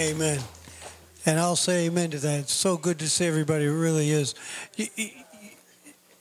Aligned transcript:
Amen. 0.00 0.38
And 1.26 1.40
I'll 1.40 1.56
say 1.56 1.86
amen 1.86 2.10
to 2.10 2.18
that. 2.20 2.40
It's 2.40 2.52
so 2.52 2.76
good 2.76 3.00
to 3.00 3.08
see 3.08 3.26
everybody. 3.26 3.64
It 3.64 3.70
really 3.70 4.10
is. 4.10 4.36
You, 4.76 4.86
you, 4.94 5.08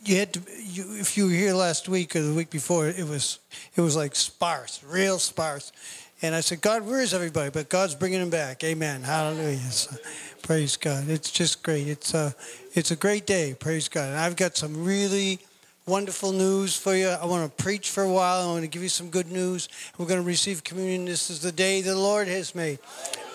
you 0.03 0.17
had 0.17 0.33
to, 0.33 0.41
you, 0.63 0.95
if 0.95 1.15
you 1.15 1.25
were 1.25 1.31
here 1.31 1.53
last 1.53 1.87
week 1.87 2.15
or 2.15 2.23
the 2.23 2.33
week 2.33 2.49
before, 2.49 2.87
it 2.87 3.07
was, 3.07 3.37
it 3.75 3.81
was 3.81 3.95
like 3.95 4.15
sparse, 4.15 4.83
real 4.83 5.19
sparse. 5.19 5.71
And 6.23 6.33
I 6.33 6.39
said, 6.39 6.61
God, 6.61 6.87
where 6.87 7.01
is 7.01 7.13
everybody? 7.13 7.51
But 7.51 7.69
God's 7.69 7.93
bringing 7.93 8.19
them 8.19 8.31
back. 8.31 8.63
Amen. 8.63 9.03
Hallelujah. 9.03 9.57
So, 9.57 9.95
praise 10.41 10.75
God. 10.75 11.07
It's 11.07 11.29
just 11.29 11.61
great. 11.61 11.87
It's 11.87 12.15
a, 12.15 12.33
it's 12.73 12.89
a 12.89 12.95
great 12.95 13.27
day. 13.27 13.55
Praise 13.59 13.87
God. 13.89 14.09
And 14.09 14.17
I've 14.17 14.35
got 14.35 14.57
some 14.57 14.83
really 14.83 15.37
wonderful 15.85 16.31
news 16.31 16.75
for 16.75 16.95
you. 16.95 17.09
I 17.09 17.27
want 17.27 17.55
to 17.55 17.63
preach 17.63 17.91
for 17.91 18.01
a 18.01 18.11
while. 18.11 18.41
I 18.41 18.51
want 18.51 18.63
to 18.63 18.67
give 18.67 18.81
you 18.81 18.89
some 18.89 19.11
good 19.11 19.31
news. 19.31 19.69
We're 19.99 20.07
going 20.07 20.19
to 20.19 20.25
receive 20.25 20.63
communion. 20.63 21.05
This 21.05 21.29
is 21.29 21.41
the 21.41 21.51
day 21.51 21.81
the 21.81 21.95
Lord 21.95 22.27
has 22.27 22.55
made. 22.55 22.79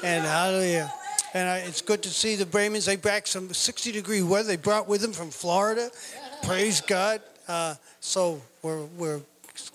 And 0.03 0.25
hallelujah. 0.25 0.93
And 1.35 1.49
I, 1.49 1.59
it's 1.59 1.81
good 1.81 2.03
to 2.03 2.11
see 2.11 2.35
the 2.37 2.45
Brahmins. 2.45 2.87
They 2.87 2.97
brought 2.97 3.27
some 3.27 3.53
60 3.53 3.93
degree 3.93 4.23
weather 4.23 4.49
they 4.49 4.57
brought 4.57 4.89
with 4.89 5.01
them 5.01 5.13
from 5.13 5.31
Florida. 5.31 5.91
Praise 6.43 6.81
God. 6.81 7.23
Uh, 7.47 7.75
so 8.01 8.43
we're, 8.63 8.85
we're 8.99 9.21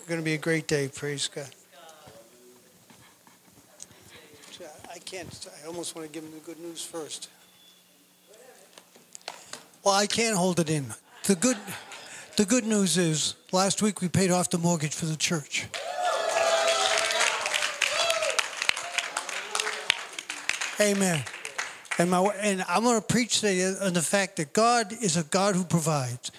going 0.06 0.20
to 0.20 0.24
be 0.24 0.34
a 0.34 0.38
great 0.38 0.66
day. 0.66 0.88
Praise 0.88 1.28
God. 1.28 1.48
I 4.92 4.98
can't. 4.98 5.48
I 5.62 5.66
almost 5.66 5.94
want 5.96 6.06
to 6.06 6.12
give 6.12 6.24
them 6.24 6.32
the 6.32 6.44
good 6.44 6.60
news 6.60 6.84
first. 6.84 7.28
Well, 9.84 9.94
I 9.94 10.06
can't 10.06 10.36
hold 10.36 10.60
it 10.60 10.68
in. 10.68 10.86
The 11.24 11.36
good, 11.36 11.56
the 12.36 12.44
good 12.44 12.64
news 12.64 12.98
is 12.98 13.34
last 13.52 13.80
week 13.80 14.00
we 14.02 14.08
paid 14.08 14.30
off 14.30 14.50
the 14.50 14.58
mortgage 14.58 14.94
for 14.94 15.06
the 15.06 15.16
church. 15.16 15.66
Amen. 20.80 21.24
And, 21.98 22.10
my, 22.10 22.22
and 22.40 22.64
I'm 22.68 22.84
going 22.84 23.00
to 23.00 23.06
preach 23.06 23.40
today 23.40 23.74
on 23.82 23.92
the 23.92 24.02
fact 24.02 24.36
that 24.36 24.52
God 24.52 24.92
is 24.92 25.16
a 25.16 25.24
God 25.24 25.56
who 25.56 25.64
provides. 25.64 26.30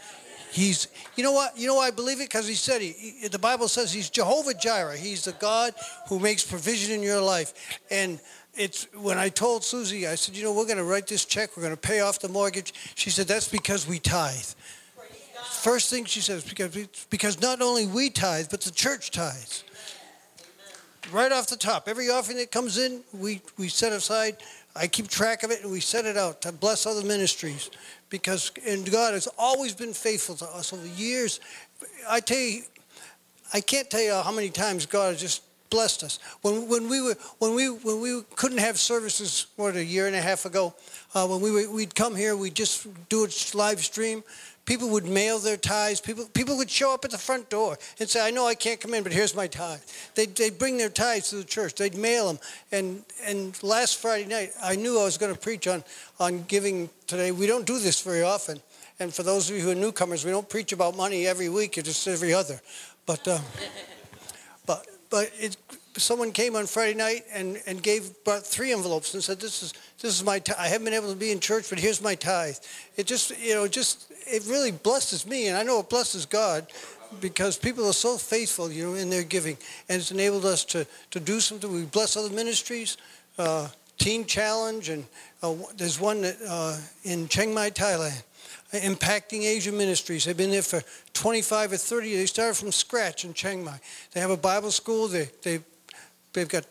He's, 0.52 0.88
you 1.16 1.23
know 1.23 1.34
what? 1.34 1.58
You 1.58 1.68
know 1.68 1.76
why 1.76 1.88
I 1.88 1.92
believe 1.92 2.22
it? 2.22 2.30
Because 2.30 2.48
he 2.48 2.54
said, 2.54 2.82
he, 2.82 2.92
he, 2.92 3.28
the 3.28 3.38
Bible 3.38 3.67
says 3.67 3.92
he's 3.92 4.10
Jehovah 4.10 4.54
Jireh. 4.54 4.98
He's 4.98 5.26
the 5.26 5.34
God 5.34 5.73
who 6.08 6.20
makes 6.20 6.44
provision 6.44 6.94
in 6.94 7.04
your 7.04 7.22
life. 7.22 7.54
And 7.92 8.20
it's 8.56 8.88
when 8.94 9.17
I 9.17 9.30
told 9.30 9.64
Susie, 9.64 10.08
I 10.08 10.16
said, 10.16 10.36
you 10.36 10.44
know, 10.44 10.54
we're 10.54 10.66
going 10.66 10.78
to 10.78 10.84
write 10.86 11.08
this 11.08 11.26
check. 11.26 11.56
We're 11.58 11.64
going 11.64 11.76
to 11.76 11.82
pay 11.82 12.00
off 12.00 12.20
the 12.20 12.30
mortgage. 12.30 12.73
She 12.95 13.10
said, 13.10 13.28
that's 13.28 13.50
because 13.50 13.88
we 13.88 14.00
tithe. 14.00 14.54
First 15.52 15.90
thing 15.90 16.06
she 16.06 16.22
says, 16.22 16.44
because, 16.45 16.76
because 17.10 17.42
not 17.42 17.62
only 17.62 17.86
we 17.86 18.10
tithe, 18.10 18.48
but 18.50 18.62
the 18.62 18.72
church 18.72 19.12
tithes. 19.12 19.66
Right 21.11 21.31
off 21.31 21.47
the 21.47 21.58
top, 21.58 21.88
every 21.88 22.09
offering 22.09 22.38
that 22.38 22.52
comes 22.52 22.78
in, 22.78 23.02
we, 23.14 23.42
we 23.58 23.67
set 23.67 23.94
aside 23.94 24.38
I 24.75 24.88
keep 24.88 25.08
track 25.08 25.44
of 25.44 25.52
it 25.52 25.61
and 25.64 25.72
we 25.72 25.80
set 25.80 26.05
it 26.05 26.16
out 26.16 26.42
to 26.44 26.52
bless 26.52 26.86
other 26.86 27.05
ministries 27.05 27.69
because 28.09 28.52
and 28.66 28.89
God 28.89 29.14
has 29.14 29.27
always 29.38 29.73
been 29.73 29.94
faithful 29.94 30.36
to 30.36 30.45
us 30.45 30.72
over 30.72 30.81
the 30.81 30.89
years. 30.89 31.39
I 32.08 32.20
tell 32.20 32.37
you, 32.37 32.61
I 33.54 33.61
can't 33.61 33.89
tell 33.89 34.02
you 34.02 34.14
how 34.14 34.32
many 34.32 34.49
times 34.49 34.86
God 34.86 35.10
has 35.10 35.21
just 35.21 35.43
blessed 35.70 36.04
us. 36.04 36.20
When, 36.42 36.67
when 36.67 36.87
we 36.87 37.02
were 37.02 37.16
when 37.39 37.55
we 37.55 37.70
when 37.70 37.99
we 37.99 38.21
couldn't 38.36 38.60
have 38.60 38.77
services 38.77 39.48
what 39.55 39.76
a 39.76 39.83
year 39.83 40.08
and 40.08 40.16
a 40.16 40.21
half 40.21 40.45
ago, 40.45 40.73
uh, 41.16 41.27
when 41.27 41.42
we 41.42 41.67
we'd 41.67 41.95
come 41.95 42.16
here, 42.16 42.36
we'd 42.37 42.55
just 42.55 42.87
do 43.10 43.23
it 43.23 43.52
live 43.55 43.80
stream. 43.80 44.23
People 44.69 44.89
would 44.89 45.05
mail 45.05 45.39
their 45.39 45.57
tithes. 45.57 45.99
People, 45.99 46.25
people 46.25 46.55
would 46.55 46.69
show 46.69 46.93
up 46.93 47.03
at 47.03 47.09
the 47.09 47.17
front 47.17 47.49
door 47.49 47.80
and 47.99 48.07
say, 48.07 48.23
I 48.23 48.30
know 48.30 48.45
I 48.45 48.53
can't 48.53 48.80
come 48.80 48.93
in, 48.93 49.02
but 49.02 49.11
here's 49.11 49.35
my 49.35 49.47
tithe. 49.47 49.80
They'd, 50.13 50.35
they'd 50.35 50.59
bring 50.59 50.77
their 50.77 50.89
tithes 50.89 51.31
to 51.31 51.37
the 51.37 51.43
church. 51.43 51.73
They'd 51.73 51.95
mail 51.95 52.27
them. 52.27 52.39
And, 52.71 53.03
and 53.23 53.63
last 53.63 53.97
Friday 53.97 54.27
night, 54.27 54.52
I 54.61 54.75
knew 54.75 54.99
I 54.99 55.05
was 55.05 55.17
going 55.17 55.33
to 55.33 55.39
preach 55.39 55.67
on, 55.67 55.83
on 56.19 56.43
giving 56.43 56.91
today. 57.07 57.31
We 57.31 57.47
don't 57.47 57.65
do 57.65 57.80
this 57.80 57.99
very 57.99 58.21
often. 58.21 58.61
And 58.99 59.11
for 59.11 59.23
those 59.23 59.49
of 59.49 59.55
you 59.55 59.63
who 59.63 59.71
are 59.71 59.75
newcomers, 59.75 60.23
we 60.23 60.30
don't 60.30 60.47
preach 60.47 60.71
about 60.71 60.95
money 60.95 61.25
every 61.25 61.49
week, 61.49 61.80
it's 61.80 61.87
just 61.87 62.07
every 62.07 62.31
other. 62.31 62.61
But, 63.07 63.27
um, 63.27 63.41
but, 64.67 64.86
but 65.09 65.31
it, 65.39 65.57
someone 65.97 66.31
came 66.31 66.55
on 66.55 66.65
Friday 66.65 66.95
night 66.95 67.23
and, 67.33 67.59
and 67.65 67.81
gave 67.81 68.11
brought 68.23 68.45
three 68.45 68.71
envelopes 68.71 69.13
and 69.13 69.23
said, 69.23 69.39
"This 69.39 69.63
is 69.63 69.73
this 69.99 70.15
is 70.15 70.23
my. 70.23 70.41
I 70.57 70.67
haven't 70.67 70.86
been 70.86 70.93
able 70.93 71.09
to 71.09 71.15
be 71.15 71.31
in 71.31 71.39
church, 71.39 71.69
but 71.69 71.80
here's 71.80 72.01
my 72.01 72.15
tithe." 72.15 72.57
It 72.95 73.05
just 73.05 73.37
you 73.39 73.53
know 73.53 73.67
just 73.67 74.08
it 74.30 74.44
really 74.48 74.72
blesses 74.72 75.26
me, 75.26 75.48
and 75.48 75.58
I 75.58 75.64
know 75.64 75.80
it 75.80 75.90
blesses 75.90 76.26
God 76.26 76.67
because 77.20 77.58
people 77.58 77.86
are 77.88 77.94
so 77.94 78.17
faithful, 78.17 78.72
you 78.72 78.86
know, 78.86 78.95
in 78.95 79.10
their 79.10 79.23
giving, 79.23 79.58
and 79.88 80.00
it's 80.00 80.12
enabled 80.12 80.45
us 80.45 80.64
to 80.66 80.86
to 81.12 81.20
do 81.20 81.40
something. 81.40 81.72
We 81.72 81.86
bless 81.86 82.16
other 82.16 82.34
ministries. 82.34 82.98
Uh, 83.38 83.70
Teen 84.00 84.26
Challenge, 84.26 84.90
and 84.90 85.06
uh, 85.44 85.54
there's 85.76 86.00
one 86.00 86.22
that, 86.22 86.38
uh, 86.48 86.78
in 87.04 87.28
Chiang 87.28 87.54
Mai, 87.54 87.70
Thailand, 87.70 88.23
impacting 88.72 89.44
Asian 89.44 89.78
ministries. 89.78 90.26
They've 90.26 90.38
been 90.38 90.52
there 90.52 90.61
for 90.61 90.82
25 91.14 91.73
or 91.73 91.78
30 91.78 92.08
years. 92.08 92.20
They 92.22 92.26
started 92.26 92.56
from 92.56 92.72
scratch 92.72 93.26
in 93.26 93.34
Chiang 93.34 93.64
Mai. 93.64 93.80
They 94.14 94.22
have 94.22 94.32
a 94.32 94.38
Bible 94.38 94.72
school. 94.72 95.08
They, 95.08 95.30
they, 95.44 95.60
they've 96.34 96.48
got 96.48 96.66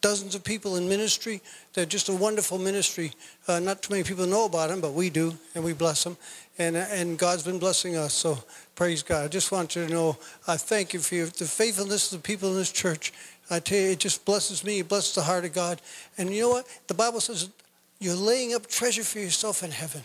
dozens 0.00 0.34
of 0.34 0.44
people 0.44 0.76
in 0.76 0.88
ministry. 0.88 1.40
They're 1.72 1.86
just 1.86 2.08
a 2.08 2.12
wonderful 2.14 2.58
ministry. 2.58 3.12
Uh, 3.48 3.58
not 3.58 3.82
too 3.82 3.92
many 3.92 4.04
people 4.04 4.26
know 4.26 4.46
about 4.46 4.68
them, 4.68 4.80
but 4.80 4.92
we 4.92 5.10
do, 5.10 5.36
and 5.54 5.64
we 5.64 5.72
bless 5.72 6.04
them. 6.04 6.16
And, 6.58 6.76
and 6.76 7.18
God's 7.18 7.42
been 7.42 7.58
blessing 7.58 7.96
us, 7.96 8.14
so 8.14 8.38
praise 8.74 9.02
God. 9.02 9.24
I 9.24 9.28
just 9.28 9.52
want 9.52 9.76
you 9.76 9.86
to 9.86 9.92
know 9.92 10.16
I 10.46 10.56
thank 10.56 10.94
you 10.94 11.00
for 11.00 11.14
your, 11.14 11.26
the 11.26 11.44
faithfulness 11.44 12.12
of 12.12 12.22
the 12.22 12.26
people 12.26 12.50
in 12.50 12.56
this 12.56 12.72
church. 12.72 13.12
I 13.50 13.60
tell 13.60 13.78
you, 13.78 13.90
it 13.90 14.00
just 14.00 14.24
blesses 14.24 14.64
me. 14.64 14.80
It 14.80 14.88
blesses 14.88 15.14
the 15.14 15.22
heart 15.22 15.44
of 15.44 15.52
God. 15.52 15.80
And 16.18 16.30
you 16.34 16.42
know 16.42 16.50
what? 16.50 16.66
The 16.88 16.94
Bible 16.94 17.20
says 17.20 17.50
you're 17.98 18.14
laying 18.14 18.54
up 18.54 18.66
treasure 18.66 19.04
for 19.04 19.18
yourself 19.18 19.62
in 19.62 19.70
heaven 19.70 20.02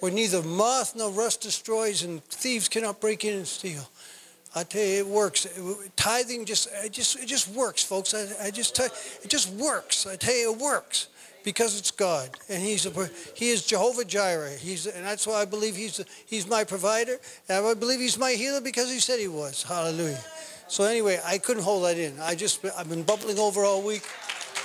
where 0.00 0.12
neither 0.12 0.42
moth 0.42 0.94
nor 0.94 1.10
rust 1.10 1.40
destroys 1.40 2.02
and 2.02 2.22
thieves 2.24 2.68
cannot 2.68 3.00
break 3.00 3.24
in 3.24 3.36
and 3.36 3.46
steal. 3.46 3.88
I 4.54 4.62
tell 4.62 4.82
you, 4.82 4.98
it 4.98 5.06
works. 5.06 5.46
Tithing 5.96 6.44
just, 6.44 6.68
it 6.84 6.92
just, 6.92 7.18
it 7.18 7.26
just 7.26 7.48
works, 7.48 7.82
folks. 7.82 8.14
I, 8.14 8.46
I 8.46 8.50
just 8.50 8.76
tell 8.76 8.86
it 8.86 9.28
just 9.28 9.50
works. 9.50 10.06
I 10.06 10.16
tell 10.16 10.34
you, 10.34 10.52
it 10.52 10.58
works 10.58 11.08
because 11.42 11.78
it's 11.78 11.90
God, 11.90 12.30
and 12.48 12.62
He's 12.62 12.86
a, 12.86 13.10
He 13.34 13.50
is 13.50 13.66
Jehovah 13.66 14.04
Jireh. 14.04 14.56
He's, 14.56 14.86
and 14.86 15.04
that's 15.04 15.26
why 15.26 15.42
I 15.42 15.44
believe 15.44 15.74
He's 15.76 16.04
He's 16.26 16.48
my 16.48 16.62
provider, 16.62 17.18
and 17.48 17.66
I 17.66 17.74
believe 17.74 18.00
He's 18.00 18.18
my 18.18 18.32
healer 18.32 18.60
because 18.60 18.90
He 18.90 19.00
said 19.00 19.18
He 19.18 19.28
was. 19.28 19.62
Hallelujah. 19.62 20.20
So 20.68 20.84
anyway, 20.84 21.20
I 21.24 21.38
couldn't 21.38 21.62
hold 21.62 21.84
that 21.84 21.98
in. 21.98 22.18
I 22.20 22.34
just, 22.34 22.64
I've 22.78 22.88
been 22.88 23.02
bubbling 23.02 23.38
over 23.38 23.64
all 23.64 23.82
week, 23.82 24.02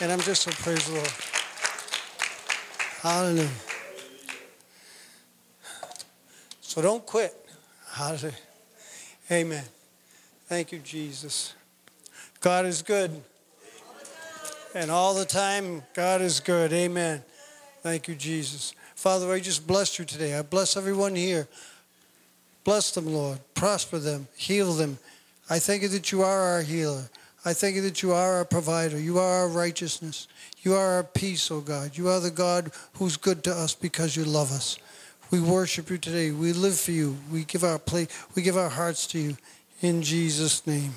and 0.01 0.11
I'm 0.11 0.21
just 0.21 0.43
so 0.43 0.51
praise 0.51 0.85
the 0.87 0.93
Lord. 0.93 1.11
Hallelujah. 3.01 3.49
So 6.61 6.81
don't 6.81 7.05
quit. 7.05 7.35
Hallelujah. 7.91 8.33
Amen. 9.31 9.63
Thank 10.49 10.71
you, 10.71 10.79
Jesus. 10.79 11.53
God 12.39 12.65
is 12.65 12.81
good. 12.81 13.11
And 14.73 14.89
all 14.89 15.13
the 15.13 15.23
time, 15.23 15.83
God 15.93 16.21
is 16.21 16.39
good. 16.39 16.73
Amen. 16.73 17.21
Thank 17.83 18.07
you, 18.07 18.15
Jesus. 18.15 18.73
Father, 18.95 19.31
I 19.31 19.41
just 19.41 19.67
bless 19.67 19.99
you 19.99 20.05
today. 20.05 20.35
I 20.35 20.41
bless 20.41 20.75
everyone 20.75 21.13
here. 21.13 21.47
Bless 22.63 22.89
them, 22.89 23.05
Lord. 23.05 23.37
Prosper 23.53 23.99
them. 23.99 24.27
Heal 24.37 24.73
them. 24.73 24.97
I 25.51 25.59
thank 25.59 25.83
you 25.83 25.87
that 25.89 26.11
you 26.11 26.23
are 26.23 26.39
our 26.39 26.63
healer. 26.63 27.11
I 27.45 27.53
thank 27.53 27.75
you 27.75 27.83
that 27.83 28.01
you 28.01 28.11
are 28.13 28.37
our 28.37 28.45
provider. 28.45 28.99
You 28.99 29.19
are 29.19 29.41
our 29.41 29.49
righteousness. 29.49 30.27
You 30.63 30.73
are 30.73 30.95
our 30.95 31.03
peace, 31.03 31.51
oh 31.51 31.61
God. 31.61 31.95
You 31.95 32.09
are 32.09 32.19
the 32.19 32.31
God 32.31 32.71
who's 32.93 33.17
good 33.17 33.43
to 33.43 33.51
us 33.51 33.75
because 33.75 34.15
you 34.15 34.23
love 34.23 34.51
us. 34.51 34.79
We 35.29 35.41
worship 35.41 35.91
you 35.91 35.99
today. 35.99 36.31
We 36.31 36.53
live 36.53 36.79
for 36.79 36.89
you. 36.89 37.17
We 37.31 37.43
give 37.43 37.63
our 37.63 37.77
play, 37.77 38.07
we 38.33 38.41
give 38.41 38.57
our 38.57 38.69
hearts 38.69 39.05
to 39.07 39.19
you 39.19 39.37
in 39.81 40.01
Jesus' 40.01 40.65
name. 40.67 40.93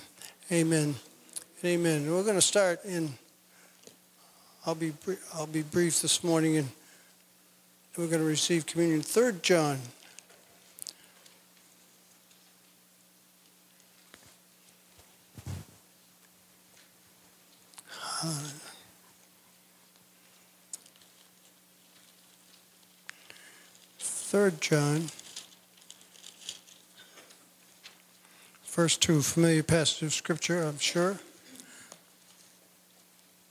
Amen. 0.50 0.94
Amen. 1.64 2.10
We're 2.10 2.22
going 2.24 2.34
to 2.34 2.40
start 2.40 2.84
in. 2.84 3.12
I'll 4.66 4.74
be 4.74 4.92
I'll 5.34 5.46
be 5.46 5.62
brief 5.62 6.02
this 6.02 6.22
morning, 6.22 6.56
and 6.56 6.68
we're 7.96 8.08
going 8.08 8.20
to 8.20 8.26
receive 8.26 8.66
communion. 8.66 9.02
Third 9.02 9.42
John. 9.42 9.78
Third 23.98 24.60
John. 24.60 25.08
Verse 28.72 28.96
2, 28.96 29.20
familiar 29.20 29.62
passages 29.62 30.02
of 30.02 30.14
Scripture, 30.14 30.62
I'm 30.62 30.78
sure. 30.78 31.18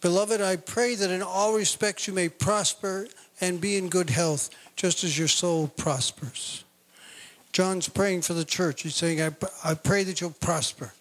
Beloved, 0.02 0.42
I 0.42 0.56
pray 0.56 0.96
that 0.96 1.12
in 1.12 1.22
all 1.22 1.56
respects 1.56 2.08
you 2.08 2.14
may 2.14 2.28
prosper 2.28 3.08
and 3.40 3.62
be 3.62 3.78
in 3.78 3.88
good 3.88 4.10
health, 4.10 4.50
just 4.76 5.04
as 5.04 5.18
your 5.18 5.28
soul 5.28 5.68
prospers. 5.68 6.64
John's 7.54 7.88
praying 7.88 8.24
for 8.24 8.34
the 8.34 8.46
church. 8.46 8.82
He's 8.82 8.96
saying, 8.96 9.22
I, 9.22 9.30
I 9.64 9.76
pray 9.76 10.04
that 10.04 10.22
you'll 10.22 10.32
prosper. 10.32 10.92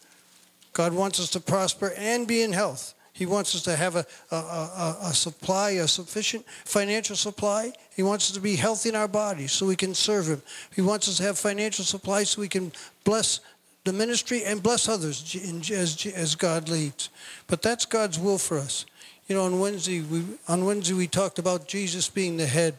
God 0.75 0.93
wants 0.93 1.19
us 1.19 1.31
to 1.31 1.40
prosper 1.40 1.94
and 1.96 2.28
be 2.28 2.43
in 2.43 2.52
health. 2.52 2.94
He 3.14 3.25
wants 3.25 3.55
us 3.55 3.62
to 3.62 3.76
have 3.76 3.96
a, 3.96 4.06
a, 4.31 4.37
a, 4.37 4.96
a, 5.05 5.14
supply, 5.14 5.72
a 5.72 5.88
sufficient 5.88 6.44
financial 6.64 7.17
supply. 7.17 7.72
He 7.94 8.02
wants 8.02 8.31
us 8.31 8.34
to 8.34 8.40
be 8.40 8.56
healthy 8.56 8.90
in 8.90 8.94
our 8.94 9.08
bodies 9.08 9.52
so 9.52 9.67
we 9.67 9.76
can 9.76 9.94
serve 9.94 10.26
Him. 10.28 10.43
He 10.75 10.81
wants 10.82 11.08
us 11.08 11.19
to 11.19 11.22
have 11.25 11.38
financial 11.38 11.84
supply 11.84 12.25
so 12.25 12.40
we 12.40 12.49
can 12.49 12.72
bless 13.05 13.40
the 13.85 13.93
ministry 13.93 14.44
and 14.44 14.62
bless 14.62 14.88
others 14.88 15.37
as, 15.71 16.06
as 16.15 16.35
God 16.35 16.69
leads. 16.69 17.09
But 17.47 17.62
that's 17.62 17.87
God's 17.87 18.19
will 18.19 18.38
for 18.38 18.59
us. 18.59 18.87
You 19.27 19.37
know, 19.37 19.44
on 19.44 19.61
Wednesday, 19.61 20.00
we, 20.00 20.25
on 20.49 20.65
Wednesday 20.65 20.94
we 20.94 21.06
talked 21.06 21.38
about 21.38 21.69
Jesus 21.69 22.09
being 22.09 22.37
the 22.37 22.47
head, 22.47 22.75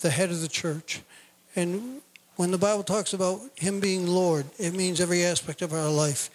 the 0.00 0.10
head 0.10 0.30
of 0.30 0.40
the 0.40 0.48
church. 0.48 1.00
And 1.56 2.02
when 2.36 2.50
the 2.50 2.58
Bible 2.58 2.82
talks 2.82 3.14
about 3.14 3.40
Him 3.56 3.80
being 3.80 4.06
Lord, 4.06 4.46
it 4.58 4.74
means 4.74 5.00
every 5.00 5.24
aspect 5.24 5.62
of 5.62 5.72
our 5.72 5.90
life 5.90 6.30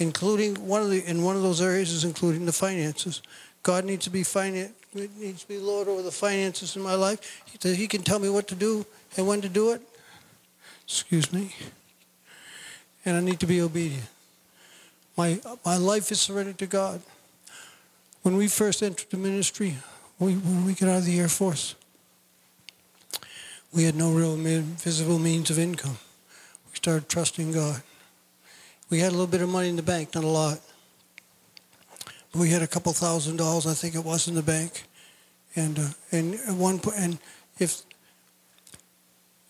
including 0.00 0.54
one 0.66 0.82
of 0.82 0.90
the 0.90 1.04
in 1.08 1.22
one 1.22 1.36
of 1.36 1.42
those 1.42 1.60
areas 1.60 1.92
is 1.92 2.04
including 2.04 2.46
the 2.46 2.52
finances. 2.52 3.22
God 3.62 3.84
needs 3.84 4.04
to 4.04 4.10
be 4.10 4.22
finance 4.22 4.72
needs 4.94 5.42
to 5.42 5.48
be 5.48 5.58
Lord 5.58 5.86
over 5.86 6.02
the 6.02 6.10
finances 6.10 6.74
in 6.74 6.82
my 6.82 6.94
life. 6.94 7.42
He, 7.44 7.74
he 7.74 7.86
can 7.86 8.02
tell 8.02 8.18
me 8.18 8.28
what 8.28 8.48
to 8.48 8.56
do 8.56 8.84
and 9.16 9.24
when 9.24 9.40
to 9.42 9.48
do 9.48 9.70
it. 9.70 9.80
Excuse 10.82 11.32
me. 11.32 11.54
And 13.04 13.16
I 13.16 13.20
need 13.20 13.40
to 13.40 13.46
be 13.46 13.60
obedient. 13.60 14.04
My 15.16 15.40
my 15.64 15.76
life 15.76 16.12
is 16.12 16.20
surrendered 16.20 16.58
to 16.58 16.66
God. 16.66 17.00
When 18.22 18.36
we 18.36 18.48
first 18.48 18.82
entered 18.82 19.08
the 19.10 19.16
ministry, 19.16 19.76
we, 20.18 20.34
when 20.34 20.66
we 20.66 20.74
got 20.74 20.90
out 20.90 20.98
of 20.98 21.04
the 21.06 21.18
Air 21.18 21.28
Force, 21.28 21.74
we 23.72 23.84
had 23.84 23.94
no 23.94 24.12
real 24.12 24.36
visible 24.36 25.18
means 25.18 25.48
of 25.50 25.58
income. 25.58 25.96
We 26.70 26.76
started 26.76 27.08
trusting 27.08 27.52
God. 27.52 27.82
We 28.90 28.98
had 28.98 29.08
a 29.08 29.16
little 29.16 29.26
bit 29.26 29.40
of 29.40 29.48
money 29.48 29.68
in 29.68 29.76
the 29.76 29.82
bank, 29.82 30.14
not 30.14 30.24
a 30.24 30.26
lot. 30.26 30.60
But 32.32 32.40
We 32.40 32.50
had 32.50 32.62
a 32.62 32.66
couple 32.66 32.92
thousand 32.92 33.36
dollars, 33.36 33.66
I 33.66 33.74
think 33.74 33.94
it 33.94 34.04
was, 34.04 34.28
in 34.28 34.34
the 34.34 34.42
bank, 34.42 34.84
and 35.56 35.78
uh, 35.78 35.88
and 36.12 36.34
at 36.34 36.54
one 36.54 36.78
point, 36.78 36.96
and 36.98 37.18
if 37.58 37.82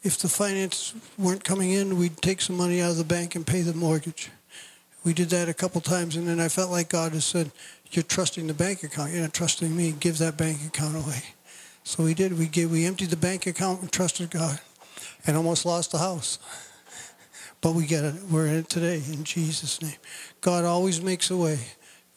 if 0.03 0.19
the 0.19 0.29
finance 0.29 0.95
weren't 1.19 1.45
coming 1.45 1.71
in, 1.71 1.99
we'd 1.99 2.17
take 2.23 2.41
some 2.41 2.57
money 2.57 2.81
out 2.81 2.91
of 2.91 2.97
the 2.97 3.05
bank 3.05 3.35
and 3.35 3.47
pay 3.47 3.61
the 3.61 3.75
mortgage. 3.75 4.31
We 5.05 5.13
did 5.13 5.31
that 5.31 5.49
a 5.49 5.55
couple 5.55 5.81
times, 5.81 6.17
and 6.17 6.27
then 6.27 6.41
I 6.41 6.49
felt 6.49 6.71
like 6.71 6.89
God 6.89 7.13
has 7.13 7.25
said, 7.25 7.53
"You're 7.91 8.03
trusting 8.03 8.47
the 8.47 8.55
bank 8.55 8.83
account. 8.83 9.13
You're 9.13 9.23
not 9.23 9.35
trusting 9.35 9.75
me. 9.75 9.93
Give 9.93 10.19
that 10.19 10.37
bank 10.37 10.59
account 10.67 10.97
away." 10.97 11.23
So 11.85 12.05
we 12.05 12.15
did. 12.15 12.39
We 12.39 12.47
gave. 12.47 12.71
We 12.71 12.87
emptied 12.87 13.11
the 13.11 13.17
bank 13.17 13.47
account 13.47 13.81
and 13.81 13.91
trusted 13.91 14.31
God, 14.31 14.61
and 15.27 15.37
almost 15.37 15.65
lost 15.65 15.93
the 15.93 15.99
house. 15.99 16.39
But 17.61 17.75
we 17.75 17.87
get 17.87 18.05
it. 18.05 18.15
We're 18.31 18.47
in 18.47 18.57
it 18.57 18.71
today 18.71 19.03
in 19.07 19.25
Jesus' 19.25 19.83
name. 19.83 19.97
God 20.41 20.65
always 20.65 21.03
makes 21.03 21.31
a 21.31 21.37
way. 21.37 21.59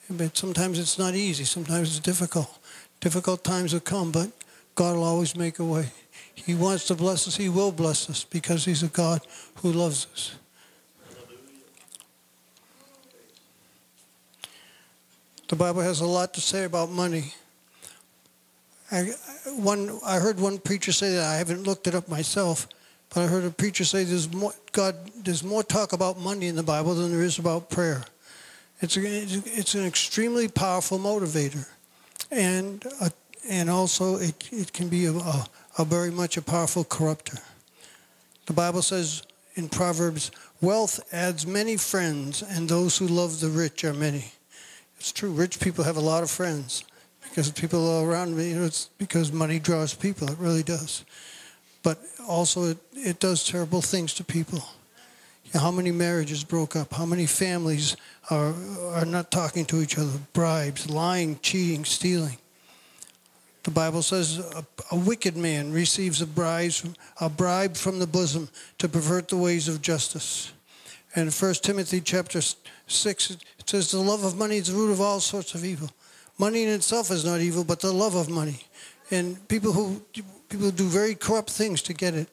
But 0.09 0.37
sometimes 0.37 0.79
it's 0.79 0.97
not 0.97 1.15
easy. 1.15 1.45
Sometimes 1.45 1.89
it's 1.89 1.99
difficult. 1.99 2.59
Difficult 2.99 3.43
times 3.43 3.73
will 3.73 3.79
come, 3.79 4.11
but 4.11 4.31
God 4.75 4.95
will 4.95 5.03
always 5.03 5.35
make 5.35 5.59
a 5.59 5.65
way. 5.65 5.91
He 6.35 6.55
wants 6.55 6.87
to 6.87 6.95
bless 6.95 7.27
us. 7.27 7.37
He 7.37 7.49
will 7.49 7.71
bless 7.71 8.09
us 8.09 8.23
because 8.23 8.65
He's 8.65 8.83
a 8.83 8.87
God 8.87 9.21
who 9.55 9.71
loves 9.71 10.07
us. 10.13 10.35
The 15.47 15.55
Bible 15.55 15.81
has 15.81 16.01
a 16.01 16.05
lot 16.05 16.33
to 16.33 16.41
say 16.41 16.63
about 16.63 16.89
money. 16.89 17.33
I, 18.91 19.11
one, 19.55 19.99
I 20.05 20.19
heard 20.19 20.39
one 20.39 20.57
preacher 20.57 20.91
say 20.91 21.15
that. 21.15 21.25
I 21.25 21.35
haven't 21.35 21.63
looked 21.63 21.87
it 21.87 21.95
up 21.95 22.07
myself. 22.07 22.67
But 23.09 23.21
I 23.21 23.27
heard 23.27 23.43
a 23.43 23.51
preacher 23.51 23.85
say 23.85 24.03
there's 24.03 24.31
more, 24.33 24.53
God, 24.71 24.95
there's 25.23 25.43
more 25.43 25.61
talk 25.61 25.93
about 25.93 26.19
money 26.19 26.47
in 26.47 26.55
the 26.55 26.63
Bible 26.63 26.95
than 26.95 27.11
there 27.11 27.21
is 27.21 27.37
about 27.37 27.69
prayer. 27.69 28.03
It's, 28.81 28.97
it's 28.97 29.75
an 29.75 29.85
extremely 29.85 30.47
powerful 30.47 30.97
motivator. 30.97 31.67
And, 32.31 32.83
a, 32.99 33.11
and 33.47 33.69
also 33.69 34.15
it, 34.15 34.49
it 34.51 34.73
can 34.73 34.89
be 34.89 35.05
a, 35.05 35.13
a 35.77 35.85
very 35.85 36.11
much 36.11 36.37
a 36.37 36.41
powerful 36.41 36.83
corrupter. 36.83 37.37
The 38.45 38.53
Bible 38.53 38.81
says 38.81 39.23
in 39.55 39.69
Proverbs, 39.69 40.31
wealth 40.61 40.99
adds 41.13 41.47
many 41.47 41.77
friends, 41.77 42.41
and 42.41 42.67
those 42.67 42.97
who 42.97 43.07
love 43.07 43.39
the 43.39 43.49
rich 43.49 43.83
are 43.83 43.93
many. 43.93 44.31
It's 44.97 45.11
true, 45.11 45.31
rich 45.31 45.59
people 45.59 45.83
have 45.83 45.97
a 45.97 46.01
lot 46.01 46.23
of 46.23 46.31
friends 46.31 46.83
because 47.23 47.51
people 47.51 47.89
are 47.89 48.05
around 48.05 48.35
me. 48.35 48.49
You 48.49 48.59
know, 48.59 48.65
it's 48.65 48.89
because 48.97 49.31
money 49.31 49.59
draws 49.59 49.93
people. 49.93 50.29
It 50.29 50.37
really 50.37 50.63
does 50.63 51.03
but 51.83 51.99
also 52.27 52.63
it, 52.63 52.77
it 52.93 53.19
does 53.19 53.45
terrible 53.45 53.81
things 53.81 54.13
to 54.15 54.23
people. 54.23 54.63
how 55.53 55.69
many 55.69 55.91
marriages 55.91 56.43
broke 56.43 56.75
up? 56.75 56.93
How 56.93 57.05
many 57.05 57.27
families 57.27 57.95
are, 58.31 58.55
are 58.93 59.05
not 59.05 59.29
talking 59.29 59.65
to 59.65 59.81
each 59.81 59.99
other? 59.99 60.17
Bribes, 60.31 60.89
lying, 60.89 61.37
cheating, 61.41 61.85
stealing. 61.85 62.37
The 63.63 63.71
Bible 63.71 64.01
says 64.01 64.39
a, 64.39 64.65
a 64.91 64.97
wicked 64.97 65.37
man 65.37 65.71
receives 65.71 66.21
a 66.21 66.27
bribe, 66.27 66.73
a 67.19 67.29
bribe 67.29 67.75
from 67.75 67.99
the 67.99 68.07
bosom 68.07 68.49
to 68.77 68.89
pervert 68.89 69.29
the 69.29 69.37
ways 69.37 69.67
of 69.67 69.81
justice. 69.81 70.51
And 71.15 71.31
1 71.31 71.53
Timothy 71.55 72.01
chapter 72.01 72.41
6, 72.41 73.31
it 73.31 73.39
says 73.65 73.91
the 73.91 73.99
love 73.99 74.23
of 74.23 74.37
money 74.37 74.57
is 74.57 74.67
the 74.67 74.73
root 74.73 74.91
of 74.91 74.99
all 74.99 75.19
sorts 75.19 75.55
of 75.55 75.63
evil. 75.63 75.89
Money 76.37 76.63
in 76.63 76.69
itself 76.69 77.11
is 77.11 77.23
not 77.23 77.39
evil, 77.39 77.63
but 77.63 77.79
the 77.79 77.93
love 77.93 78.15
of 78.15 78.29
money. 78.29 78.65
And 79.11 79.47
people 79.47 79.71
who 79.71 80.01
People 80.53 80.69
do 80.69 80.85
very 80.85 81.15
corrupt 81.15 81.49
things 81.49 81.81
to 81.81 81.95
get 81.95 82.13
it. 82.13 82.29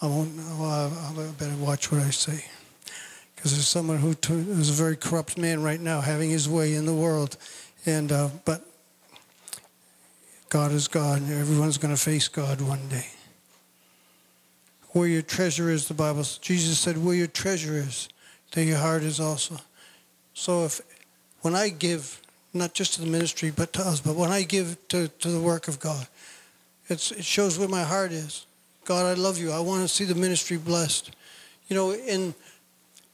I 0.00 0.06
won't. 0.06 0.30
I 0.38 0.88
better 1.36 1.56
watch 1.56 1.90
what 1.90 2.00
I 2.00 2.10
say, 2.10 2.44
because 3.34 3.50
there's 3.50 3.66
someone 3.66 3.98
who 3.98 4.10
is 4.30 4.70
a 4.70 4.72
very 4.80 4.94
corrupt 4.94 5.36
man 5.36 5.60
right 5.60 5.80
now, 5.80 6.00
having 6.00 6.30
his 6.30 6.48
way 6.48 6.76
in 6.76 6.86
the 6.86 6.94
world, 6.94 7.36
and 7.84 8.12
uh, 8.12 8.28
but 8.44 8.64
God 10.48 10.72
is 10.72 10.88
God, 10.88 11.22
and 11.22 11.32
everyone's 11.32 11.78
going 11.78 11.94
to 11.94 12.00
face 12.00 12.28
God 12.28 12.60
one 12.60 12.88
day. 12.88 13.06
Where 14.92 15.06
your 15.06 15.22
treasure 15.22 15.70
is, 15.70 15.88
the 15.88 15.94
Bible. 15.94 16.24
Jesus 16.40 16.78
said, 16.78 16.96
"Where 16.96 17.14
your 17.14 17.26
treasure 17.26 17.74
is, 17.74 18.08
there 18.52 18.64
your 18.64 18.78
heart 18.78 19.02
is 19.02 19.20
also." 19.20 19.58
So 20.32 20.64
if 20.64 20.80
when 21.42 21.54
I 21.54 21.68
give, 21.68 22.20
not 22.54 22.74
just 22.74 22.94
to 22.94 23.00
the 23.02 23.06
ministry, 23.06 23.50
but 23.50 23.72
to 23.74 23.82
us. 23.82 24.00
But 24.00 24.16
when 24.16 24.30
I 24.30 24.42
give 24.42 24.76
to, 24.88 25.08
to 25.08 25.28
the 25.28 25.40
work 25.40 25.68
of 25.68 25.78
God, 25.78 26.06
it's, 26.88 27.12
it 27.12 27.24
shows 27.24 27.58
where 27.58 27.68
my 27.68 27.82
heart 27.82 28.12
is. 28.12 28.46
God, 28.84 29.04
I 29.04 29.20
love 29.20 29.38
you. 29.38 29.52
I 29.52 29.60
want 29.60 29.82
to 29.82 29.88
see 29.88 30.04
the 30.04 30.14
ministry 30.14 30.56
blessed. 30.56 31.10
You 31.68 31.76
know, 31.76 31.92
in 31.92 32.34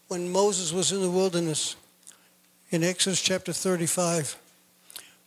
when 0.08 0.30
Moses 0.30 0.72
was 0.72 0.92
in 0.92 1.00
the 1.00 1.10
wilderness, 1.10 1.76
in 2.70 2.84
Exodus 2.84 3.20
chapter 3.20 3.52
35, 3.52 4.36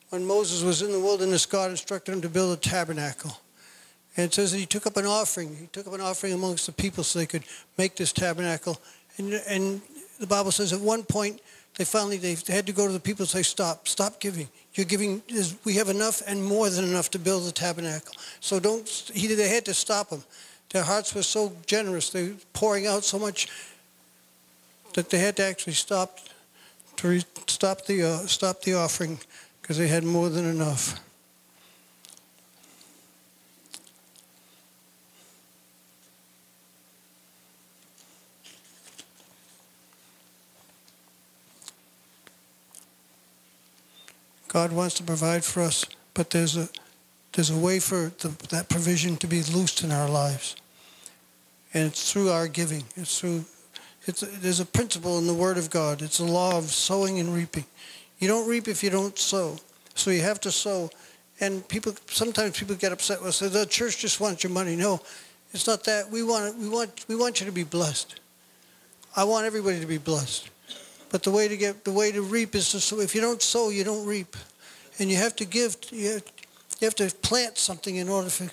when 0.10 0.26
Moses 0.26 0.64
was 0.64 0.82
in 0.82 0.92
the 0.92 1.00
wilderness, 1.00 1.46
God 1.46 1.72
instructed 1.72 2.14
him 2.14 2.22
to 2.22 2.30
build 2.30 2.58
a 2.58 2.62
tabernacle. 2.62 3.38
And 4.16 4.26
it 4.26 4.34
says 4.34 4.52
that 4.52 4.58
he 4.58 4.66
took 4.66 4.88
up 4.88 4.98
an 4.98 5.06
offering. 5.06 5.56
He 5.56 5.68
took 5.68 5.86
up 5.88 5.94
an 5.94 6.02
offering 6.02 6.34
amongst 6.34 6.66
the 6.66 6.72
people 6.72 7.04
so 7.04 7.20
they 7.20 7.26
could 7.26 7.44
make 7.78 7.96
this 7.96 8.12
tabernacle. 8.12 8.80
And, 9.18 9.34
and 9.48 9.82
the 10.20 10.28
Bible 10.28 10.52
says 10.52 10.74
at 10.74 10.80
one 10.80 11.04
point 11.04 11.42
they 11.78 11.86
finally 11.86 12.18
they 12.18 12.36
had 12.48 12.66
to 12.66 12.74
go 12.74 12.88
to 12.88 12.94
the 12.94 13.00
people 13.00 13.24
and 13.24 13.30
say, 13.30 13.44
"Stop! 13.44 13.88
Stop 13.88 14.20
giving. 14.20 14.50
You're 14.74 14.88
giving. 14.88 15.22
We 15.64 15.74
have 15.74 15.90
enough 15.90 16.24
and 16.26 16.44
more 16.44 16.72
than 16.72 16.86
enough 16.86 17.12
to 17.12 17.20
build 17.20 17.46
the 17.46 17.52
tabernacle. 17.52 18.16
So 18.40 18.60
don't." 18.60 18.90
He, 19.14 19.28
they 19.28 19.50
had 19.50 19.66
to 19.66 19.76
stop 19.76 20.10
them. 20.10 20.24
Their 20.70 20.82
hearts 20.84 21.14
were 21.14 21.22
so 21.22 21.54
generous. 21.68 22.10
They 22.10 22.30
were 22.30 22.36
pouring 22.54 22.88
out 22.88 23.04
so 23.04 23.20
much 23.20 23.48
that 24.96 25.12
they 25.12 25.20
had 25.20 25.36
to 25.36 25.44
actually 25.44 25.74
stop 25.74 26.18
to 26.98 27.08
re, 27.08 27.24
stop 27.46 27.86
the 27.86 28.02
uh, 28.02 28.18
stop 28.26 28.64
the 28.64 28.74
offering 28.74 29.20
because 29.68 29.80
they 29.80 29.90
had 29.90 30.06
more 30.06 30.30
than 30.30 30.46
enough. 30.46 30.98
God 44.48 44.72
wants 44.72 44.96
to 44.96 45.04
provide 45.04 45.44
for 45.44 45.62
us, 45.62 45.84
but 46.14 46.30
there's 46.30 46.56
a 46.56 46.70
there's 47.34 47.50
a 47.50 47.58
way 47.58 47.80
for 47.80 48.14
the, 48.20 48.30
that 48.50 48.70
provision 48.70 49.18
to 49.18 49.28
be 49.28 49.44
loosed 49.44 49.84
in 49.84 49.92
our 49.92 50.08
lives, 50.08 50.56
and 51.74 51.88
it's 51.88 52.10
through 52.10 52.30
our 52.30 52.48
giving. 52.48 52.86
It's 52.96 53.20
through 53.20 53.44
it's 54.06 54.22
there's 54.22 54.62
a 54.62 54.66
principle 54.66 55.18
in 55.18 55.28
the 55.28 55.34
Word 55.34 55.58
of 55.58 55.70
God. 55.70 56.02
It's 56.02 56.20
a 56.20 56.26
law 56.26 56.58
of 56.58 56.72
sowing 56.72 57.20
and 57.20 57.36
reaping. 57.36 57.66
You 58.20 58.28
don't 58.28 58.48
reap 58.48 58.68
if 58.68 58.84
you 58.84 58.90
don't 58.90 59.18
sow. 59.18 59.58
So 59.96 60.12
you 60.12 60.22
have 60.22 60.40
to 60.42 60.52
sow, 60.52 60.90
And 61.40 61.68
people 61.68 61.94
sometimes 62.08 62.58
people 62.58 62.76
get 62.76 62.92
upset 62.92 63.20
with 63.20 63.30
us. 63.30 63.40
The 63.40 63.66
church 63.66 64.00
just 64.00 64.20
wants 64.20 64.44
your 64.44 64.52
money. 64.52 64.76
No, 64.76 65.02
it's 65.54 65.68
not 65.68 65.84
that. 65.86 66.10
We 66.10 66.24
want 66.24 66.58
we 66.58 66.70
want 66.70 67.06
we 67.08 67.16
want 67.16 67.40
you 67.40 67.46
to 67.46 67.52
be 67.52 67.64
blessed. 67.64 68.20
I 69.16 69.24
want 69.24 69.46
everybody 69.46 69.80
to 69.80 69.86
be 69.86 69.98
blessed. 69.98 70.50
But 71.10 71.24
the 71.24 71.32
way 71.32 71.48
to 71.48 71.56
get 71.56 71.84
the 71.84 71.92
way 71.92 72.12
to 72.12 72.22
reap 72.22 72.56
is 72.56 72.72
to 72.72 72.80
sow. 72.80 73.00
If 73.00 73.14
you 73.16 73.22
don't 73.22 73.42
sow, 73.42 73.70
you 73.70 73.84
don't 73.84 74.06
reap, 74.06 74.36
and 75.00 75.10
you 75.10 75.18
have 75.18 75.36
to 75.38 75.46
give. 75.46 75.78
You 75.92 76.14
have, 76.14 76.24
you 76.80 76.86
have 76.86 76.96
to 76.96 77.10
plant 77.22 77.58
something 77.58 77.96
in 77.96 78.10
order 78.10 78.30
for, 78.30 78.50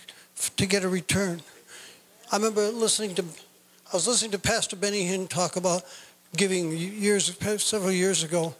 to 0.57 0.67
get 0.67 0.85
a 0.85 0.89
return. 0.89 1.43
I 2.33 2.37
remember 2.37 2.69
listening 2.71 3.15
to, 3.17 3.23
I 3.23 3.97
was 3.97 4.09
listening 4.09 4.31
to 4.33 4.39
Pastor 4.39 4.77
Benny 4.77 5.07
Hinn 5.07 5.29
talk 5.29 5.57
about 5.57 5.83
giving 6.37 6.73
years, 6.77 7.37
several 7.63 7.93
years 7.93 8.23
ago. 8.25 8.55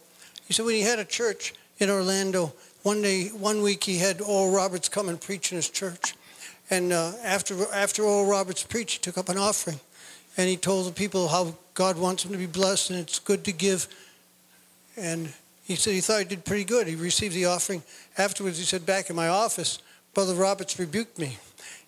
He 0.47 0.53
said 0.53 0.65
when 0.65 0.75
he 0.75 0.81
had 0.81 0.99
a 0.99 1.05
church 1.05 1.53
in 1.79 1.89
Orlando, 1.89 2.53
one 2.83 3.01
day, 3.01 3.27
one 3.29 3.61
week, 3.61 3.83
he 3.83 3.97
had 3.97 4.21
Oral 4.21 4.53
Roberts 4.53 4.89
come 4.89 5.09
and 5.09 5.19
preach 5.19 5.51
in 5.51 5.55
his 5.55 5.69
church, 5.69 6.15
and 6.69 6.93
uh, 6.93 7.13
after 7.23 7.55
after 7.73 8.03
Oral 8.03 8.29
Roberts 8.29 8.63
preached, 8.63 8.93
he 8.93 8.99
took 8.99 9.17
up 9.17 9.29
an 9.29 9.37
offering, 9.37 9.79
and 10.37 10.47
he 10.47 10.55
told 10.55 10.87
the 10.87 10.91
people 10.91 11.27
how 11.27 11.55
God 11.73 11.97
wants 11.97 12.23
them 12.23 12.31
to 12.31 12.37
be 12.37 12.45
blessed, 12.45 12.91
and 12.91 12.99
it's 12.99 13.19
good 13.19 13.43
to 13.45 13.51
give. 13.51 13.87
And 14.97 15.33
he 15.65 15.75
said 15.75 15.93
he 15.93 16.01
thought 16.01 16.19
he 16.19 16.25
did 16.25 16.45
pretty 16.45 16.63
good. 16.63 16.87
He 16.87 16.95
received 16.95 17.35
the 17.35 17.45
offering. 17.45 17.81
Afterwards, 18.17 18.57
he 18.59 18.65
said, 18.65 18.85
back 18.85 19.09
in 19.09 19.15
my 19.15 19.27
office, 19.27 19.79
Brother 20.13 20.35
Roberts 20.35 20.77
rebuked 20.79 21.17
me. 21.17 21.37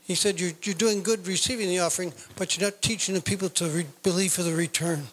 He 0.03 0.15
said, 0.15 0.39
you're, 0.39 0.51
you're 0.63 0.75
doing 0.75 1.03
good 1.03 1.27
receiving 1.27 1.67
the 1.67 1.79
offering, 1.79 2.13
but 2.35 2.57
you're 2.57 2.69
not 2.69 2.81
teaching 2.81 3.13
the 3.13 3.21
people 3.21 3.49
to 3.49 3.65
re- 3.69 3.85
believe 4.03 4.33
for 4.33 4.43
the 4.43 4.53
return. 4.53 5.03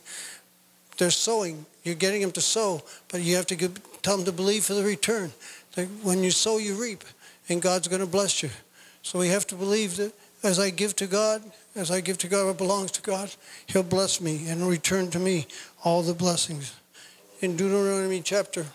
They're 0.98 1.10
sowing. 1.10 1.66
You're 1.82 1.94
getting 1.94 2.22
them 2.22 2.32
to 2.32 2.40
sow, 2.40 2.82
but 3.08 3.20
you 3.20 3.36
have 3.36 3.46
to 3.46 3.56
give, 3.56 3.78
tell 4.02 4.16
them 4.16 4.26
to 4.26 4.32
believe 4.32 4.64
for 4.64 4.74
the 4.74 4.82
return 4.82 5.32
That 5.74 5.86
when 6.02 6.22
you 6.22 6.30
sow, 6.30 6.58
you 6.58 6.80
reap, 6.80 7.04
and 7.48 7.60
God's 7.60 7.88
going 7.88 8.00
to 8.00 8.06
bless 8.06 8.42
you. 8.42 8.50
So 9.02 9.18
we 9.18 9.28
have 9.28 9.46
to 9.48 9.54
believe 9.54 9.96
that 9.96 10.12
as 10.42 10.58
I 10.58 10.70
give 10.70 10.96
to 10.96 11.06
God, 11.06 11.42
as 11.74 11.90
I 11.90 12.00
give 12.00 12.18
to 12.18 12.28
God 12.28 12.46
what 12.46 12.58
belongs 12.58 12.90
to 12.92 13.02
God, 13.02 13.30
He'll 13.66 13.82
bless 13.82 14.20
me 14.20 14.48
and 14.48 14.66
return 14.66 15.10
to 15.10 15.18
me 15.18 15.46
all 15.84 16.02
the 16.02 16.14
blessings. 16.14 16.74
In 17.40 17.56
Deuteronomy 17.56 18.22
chapter 18.22 18.66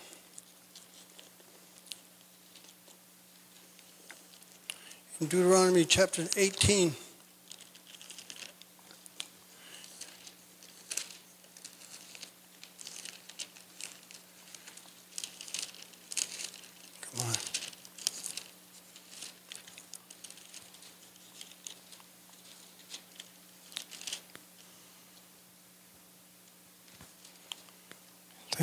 in 5.20 5.26
Deuteronomy 5.26 5.84
chapter 5.84 6.26
18. 6.36 6.94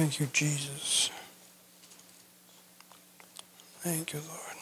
Thank 0.08 0.22
you, 0.22 0.28
Jesus. 0.32 1.10
Thank 3.80 4.14
you, 4.14 4.20
Lord. 4.20 4.58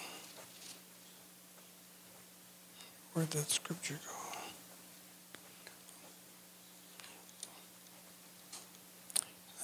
Where'd 3.14 3.30
that 3.30 3.52
scripture 3.52 3.94
go? 3.94 4.40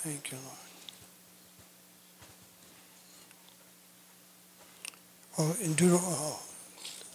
Thank 0.02 0.32
you, 0.32 0.38
Lord. 5.40 5.50
Oh, 5.50 5.64
in 5.64 5.74
Deuteronomy, 5.74 6.06
oh, 6.12 6.40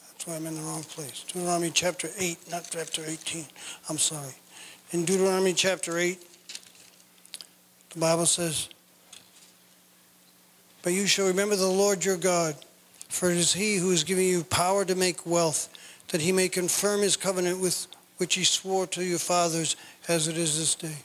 that's 0.09 0.27
why 0.27 0.35
I'm 0.35 0.47
in 0.47 0.57
the 0.57 0.63
wrong 0.63 0.83
place. 0.83 1.25
Deuteronomy 1.29 1.71
chapter 1.71 2.09
8, 2.19 2.51
not 2.51 2.67
chapter 2.69 3.05
18. 3.07 3.47
I'm 3.89 3.99
sorry. 3.99 4.35
In 4.91 5.05
Deuteronomy 5.05 5.53
chapter 5.53 5.99
8, 5.99 6.21
the 7.97 8.01
Bible 8.01 8.27
says, 8.27 8.69
But 10.83 10.93
you 10.93 11.07
shall 11.07 11.29
remember 11.29 11.57
the 11.57 11.67
Lord 11.67 12.05
your 12.05 12.19
God, 12.19 12.55
for 13.09 13.31
it 13.31 13.39
is 13.39 13.55
he 13.55 13.77
who 13.77 13.91
is 13.91 14.05
giving 14.05 14.27
you 14.27 14.45
power 14.45 14.85
to 14.85 14.95
make 14.95 15.25
wealth, 15.25 15.71
that 16.09 16.21
he 16.21 16.31
may 16.31 16.51
confirm 16.51 17.01
his 17.01 17.17
covenant 17.17 17.59
with 17.59 17.87
which 18.19 18.35
he 18.35 18.45
swore 18.45 18.87
to 18.89 19.03
your 19.03 19.19
fathers 19.19 19.77
as 20.09 20.29
it 20.29 20.37
is 20.37 20.59
this 20.59 20.75
day. 20.75 20.97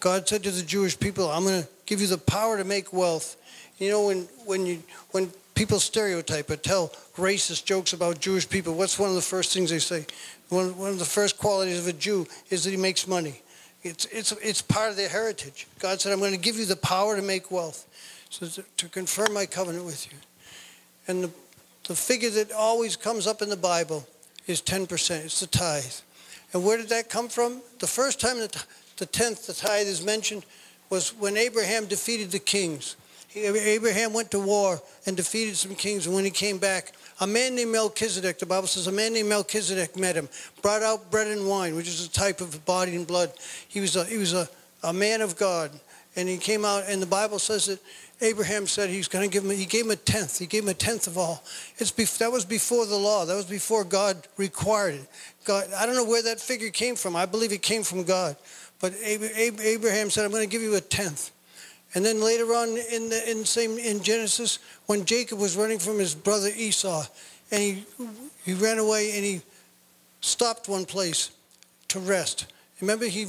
God 0.00 0.26
said 0.26 0.42
to 0.42 0.50
the 0.50 0.64
Jewish 0.64 0.98
people, 0.98 1.30
I'm 1.30 1.44
going 1.44 1.62
to 1.62 1.68
give 1.86 2.00
you 2.00 2.08
the 2.08 2.18
power 2.18 2.56
to 2.56 2.64
make 2.64 2.92
wealth. 2.92 3.36
You 3.78 3.90
know, 3.90 4.06
when, 4.06 4.22
when, 4.46 4.66
you, 4.66 4.82
when 5.12 5.30
people 5.54 5.78
stereotype 5.78 6.50
or 6.50 6.56
tell 6.56 6.88
racist 7.16 7.66
jokes 7.66 7.92
about 7.92 8.18
Jewish 8.18 8.48
people, 8.48 8.74
what's 8.74 8.98
one 8.98 9.10
of 9.10 9.14
the 9.14 9.22
first 9.22 9.54
things 9.54 9.70
they 9.70 9.78
say? 9.78 10.06
One, 10.48 10.76
one 10.76 10.90
of 10.90 10.98
the 10.98 11.04
first 11.04 11.38
qualities 11.38 11.78
of 11.78 11.86
a 11.86 11.92
Jew 11.92 12.26
is 12.50 12.64
that 12.64 12.70
he 12.70 12.76
makes 12.76 13.06
money. 13.06 13.42
It's, 13.82 14.04
it's, 14.06 14.32
it's 14.32 14.62
part 14.62 14.90
of 14.90 14.96
their 14.96 15.08
heritage. 15.08 15.66
God 15.78 16.00
said, 16.00 16.12
I'm 16.12 16.18
going 16.18 16.32
to 16.32 16.38
give 16.38 16.56
you 16.56 16.66
the 16.66 16.76
power 16.76 17.16
to 17.16 17.22
make 17.22 17.50
wealth, 17.50 17.86
so 18.30 18.46
to, 18.46 18.64
to 18.78 18.88
confirm 18.88 19.32
my 19.32 19.46
covenant 19.46 19.84
with 19.84 20.10
you. 20.10 20.18
And 21.06 21.24
the, 21.24 21.30
the 21.84 21.94
figure 21.94 22.30
that 22.30 22.52
always 22.52 22.96
comes 22.96 23.26
up 23.26 23.42
in 23.42 23.48
the 23.48 23.56
Bible 23.56 24.06
is 24.46 24.60
10%. 24.60 25.24
It's 25.24 25.40
the 25.40 25.46
tithe. 25.46 25.84
And 26.52 26.64
where 26.64 26.78
did 26.78 26.88
that 26.88 27.10
come 27.10 27.28
from? 27.28 27.60
The 27.78 27.86
first 27.86 28.20
time 28.20 28.38
that 28.38 28.66
the 28.96 29.06
tenth, 29.06 29.46
the 29.46 29.52
tithe, 29.52 29.86
is 29.86 30.04
mentioned 30.04 30.44
was 30.90 31.10
when 31.14 31.36
Abraham 31.36 31.86
defeated 31.86 32.30
the 32.30 32.38
kings. 32.38 32.96
Abraham 33.34 34.12
went 34.12 34.30
to 34.30 34.40
war 34.40 34.80
and 35.04 35.16
defeated 35.16 35.56
some 35.56 35.74
kings, 35.74 36.06
and 36.06 36.14
when 36.14 36.24
he 36.24 36.30
came 36.30 36.58
back, 36.58 36.92
a 37.20 37.26
man 37.26 37.54
named 37.54 37.72
Melchizedek, 37.72 38.38
the 38.38 38.46
Bible 38.46 38.66
says, 38.66 38.86
a 38.86 38.92
man 38.92 39.12
named 39.14 39.28
Melchizedek 39.28 39.96
met 39.96 40.16
him, 40.16 40.28
brought 40.62 40.82
out 40.82 41.10
bread 41.10 41.28
and 41.28 41.48
wine, 41.48 41.74
which 41.74 41.88
is 41.88 42.06
a 42.06 42.10
type 42.10 42.40
of 42.40 42.64
body 42.64 42.94
and 42.94 43.06
blood. 43.06 43.32
He 43.68 43.80
was 43.80 43.96
a, 43.96 44.04
he 44.04 44.18
was 44.18 44.34
a, 44.34 44.48
a 44.82 44.92
man 44.92 45.20
of 45.20 45.36
God. 45.36 45.70
And 46.14 46.28
he 46.28 46.38
came 46.38 46.64
out, 46.64 46.84
and 46.88 47.00
the 47.00 47.06
Bible 47.06 47.38
says 47.38 47.66
that 47.66 47.78
Abraham 48.22 48.66
said 48.66 48.88
he's 48.88 49.08
going 49.08 49.28
to 49.28 49.32
give 49.32 49.44
him, 49.44 49.50
he 49.50 49.66
gave 49.66 49.84
him 49.84 49.90
a 49.90 49.96
tenth. 49.96 50.38
He 50.38 50.46
gave 50.46 50.62
him 50.62 50.70
a 50.70 50.74
tenth 50.74 51.06
of 51.06 51.18
all. 51.18 51.44
It's 51.76 51.90
that 52.18 52.32
was 52.32 52.46
before 52.46 52.86
the 52.86 52.96
law. 52.96 53.26
That 53.26 53.34
was 53.34 53.44
before 53.44 53.84
God 53.84 54.26
required 54.38 54.94
it. 54.94 55.08
God, 55.44 55.68
I 55.76 55.84
don't 55.84 55.94
know 55.94 56.04
where 56.04 56.22
that 56.22 56.40
figure 56.40 56.70
came 56.70 56.96
from. 56.96 57.14
I 57.14 57.26
believe 57.26 57.52
it 57.52 57.60
came 57.60 57.82
from 57.82 58.04
God. 58.04 58.36
But 58.80 58.94
Abraham 59.02 60.10
said, 60.10 60.24
I'm 60.24 60.30
going 60.30 60.42
to 60.42 60.48
give 60.48 60.62
you 60.62 60.74
a 60.76 60.80
tenth. 60.80 61.30
And 61.94 62.04
then 62.04 62.20
later 62.20 62.52
on 62.54 62.68
in 62.70 63.08
the 63.08 63.30
in 63.30 63.44
same 63.44 63.78
in 63.78 64.02
Genesis, 64.02 64.58
when 64.86 65.04
Jacob 65.04 65.38
was 65.38 65.56
running 65.56 65.78
from 65.78 65.98
his 65.98 66.14
brother 66.14 66.50
Esau, 66.54 67.04
and 67.50 67.62
he 67.62 67.84
he 68.44 68.54
ran 68.54 68.78
away 68.78 69.12
and 69.14 69.24
he 69.24 69.40
stopped 70.20 70.68
one 70.68 70.84
place 70.84 71.30
to 71.88 72.00
rest. 72.00 72.46
Remember 72.80 73.06
he 73.06 73.26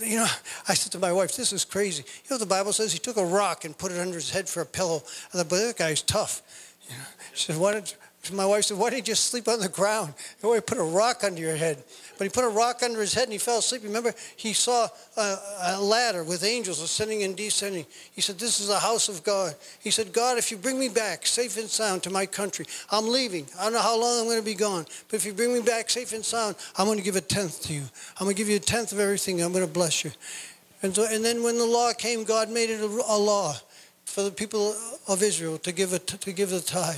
you 0.00 0.16
know, 0.16 0.26
I 0.68 0.74
said 0.74 0.92
to 0.92 0.98
my 0.98 1.12
wife, 1.12 1.36
this 1.36 1.52
is 1.52 1.64
crazy. 1.64 2.04
You 2.24 2.30
know 2.30 2.38
the 2.38 2.46
Bible 2.46 2.72
says? 2.72 2.92
He 2.92 2.98
took 2.98 3.16
a 3.16 3.24
rock 3.24 3.64
and 3.64 3.76
put 3.76 3.92
it 3.92 3.98
under 3.98 4.14
his 4.14 4.30
head 4.30 4.48
for 4.48 4.60
a 4.60 4.66
pillow. 4.66 5.02
I 5.32 5.38
thought, 5.38 5.48
but 5.48 5.58
that 5.58 5.76
guy's 5.76 6.02
tough. 6.02 6.42
You 6.88 6.96
know, 6.96 7.04
she 7.34 7.52
said, 7.52 7.60
why 7.60 7.74
did 7.74 7.92
my 8.32 8.46
wife 8.46 8.64
said, 8.64 8.78
why 8.78 8.90
didn't 8.90 9.06
you 9.06 9.12
just 9.12 9.26
sleep 9.26 9.48
on 9.48 9.60
the 9.60 9.68
ground? 9.68 10.14
Why 10.40 10.54
you 10.54 10.60
put 10.60 10.78
a 10.78 10.82
rock 10.82 11.24
under 11.24 11.40
your 11.40 11.56
head? 11.56 11.82
But 12.16 12.24
he 12.24 12.30
put 12.30 12.44
a 12.44 12.48
rock 12.48 12.82
under 12.82 13.00
his 13.00 13.14
head 13.14 13.24
and 13.24 13.32
he 13.32 13.38
fell 13.38 13.58
asleep. 13.58 13.82
Remember, 13.84 14.14
he 14.36 14.52
saw 14.52 14.88
a, 15.16 15.36
a 15.62 15.80
ladder 15.80 16.24
with 16.24 16.44
angels 16.44 16.80
ascending 16.80 17.22
and 17.22 17.36
descending. 17.36 17.86
He 18.12 18.20
said, 18.20 18.38
this 18.38 18.60
is 18.60 18.68
the 18.68 18.78
house 18.78 19.08
of 19.08 19.22
God. 19.22 19.54
He 19.80 19.90
said, 19.90 20.12
God, 20.12 20.38
if 20.38 20.50
you 20.50 20.56
bring 20.56 20.78
me 20.78 20.88
back 20.88 21.26
safe 21.26 21.56
and 21.56 21.68
sound 21.68 22.02
to 22.04 22.10
my 22.10 22.26
country, 22.26 22.66
I'm 22.90 23.08
leaving. 23.08 23.46
I 23.58 23.64
don't 23.64 23.74
know 23.74 23.80
how 23.80 24.00
long 24.00 24.18
I'm 24.18 24.26
going 24.26 24.38
to 24.38 24.44
be 24.44 24.54
gone. 24.54 24.84
But 25.08 25.16
if 25.16 25.24
you 25.24 25.32
bring 25.32 25.54
me 25.54 25.60
back 25.60 25.90
safe 25.90 26.12
and 26.12 26.24
sound, 26.24 26.56
I'm 26.76 26.86
going 26.86 26.98
to 26.98 27.04
give 27.04 27.16
a 27.16 27.20
tenth 27.20 27.62
to 27.62 27.72
you. 27.72 27.82
I'm 28.18 28.24
going 28.24 28.34
to 28.34 28.38
give 28.38 28.48
you 28.48 28.56
a 28.56 28.60
tenth 28.60 28.92
of 28.92 28.98
everything. 28.98 29.40
I'm 29.40 29.52
going 29.52 29.66
to 29.66 29.72
bless 29.72 30.04
you. 30.04 30.10
And, 30.82 30.94
so, 30.94 31.06
and 31.10 31.24
then 31.24 31.42
when 31.42 31.58
the 31.58 31.66
law 31.66 31.92
came, 31.92 32.24
God 32.24 32.50
made 32.50 32.70
it 32.70 32.80
a, 32.80 32.86
a 32.86 33.18
law 33.18 33.54
for 34.04 34.22
the 34.22 34.30
people 34.30 34.74
of 35.06 35.22
Israel 35.22 35.58
to 35.58 35.70
give, 35.70 35.92
it, 35.92 36.06
to 36.06 36.32
give 36.32 36.50
the 36.50 36.60
tithe. 36.60 36.96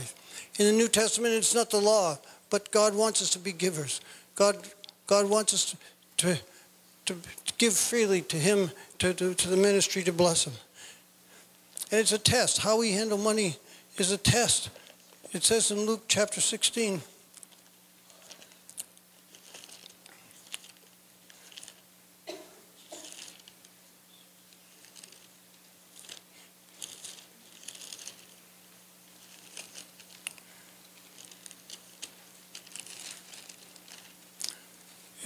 In 0.60 0.66
the 0.66 0.72
New 0.72 0.88
Testament, 0.88 1.32
it's 1.32 1.54
not 1.54 1.70
the 1.70 1.80
law, 1.80 2.18
but 2.50 2.70
God 2.70 2.94
wants 2.94 3.22
us 3.22 3.30
to 3.30 3.38
be 3.38 3.50
givers. 3.50 4.02
God, 4.34 4.58
God 5.06 5.26
wants 5.26 5.54
us 5.54 5.74
to, 6.18 6.38
to, 7.06 7.14
to 7.46 7.54
give 7.56 7.72
freely 7.72 8.20
to 8.20 8.36
Him, 8.36 8.70
to, 8.98 9.14
to, 9.14 9.32
to 9.32 9.48
the 9.48 9.56
ministry 9.56 10.02
to 10.02 10.12
bless 10.12 10.46
Him. 10.46 10.52
And 11.90 12.00
it's 12.00 12.12
a 12.12 12.18
test. 12.18 12.58
How 12.58 12.76
we 12.78 12.92
handle 12.92 13.16
money 13.16 13.56
is 13.96 14.12
a 14.12 14.18
test. 14.18 14.68
It 15.32 15.44
says 15.44 15.70
in 15.70 15.86
Luke 15.86 16.02
chapter 16.08 16.42
16, 16.42 17.00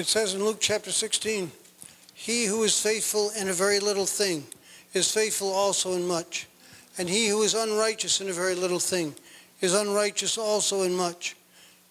It 0.04 0.08
says 0.08 0.34
in 0.34 0.44
Luke 0.44 0.58
chapter 0.61 0.92
16, 0.92 1.50
He 2.12 2.44
who 2.44 2.62
is 2.62 2.78
faithful 2.78 3.30
in 3.40 3.49
a 3.49 3.54
very 3.54 3.80
little 3.80 4.04
thing 4.04 4.44
is 4.92 5.11
faithful 5.11 5.50
also 5.50 5.94
in 5.94 6.06
much. 6.06 6.46
And 6.99 7.08
he 7.08 7.28
who 7.28 7.40
is 7.40 7.54
unrighteous 7.54 8.20
in 8.20 8.28
a 8.28 8.34
very 8.34 8.54
little 8.54 8.78
thing 8.78 9.14
is 9.62 9.73
unrighteous 9.73 10.37
also 10.37 10.82
in 10.82 10.94
much. 10.94 11.37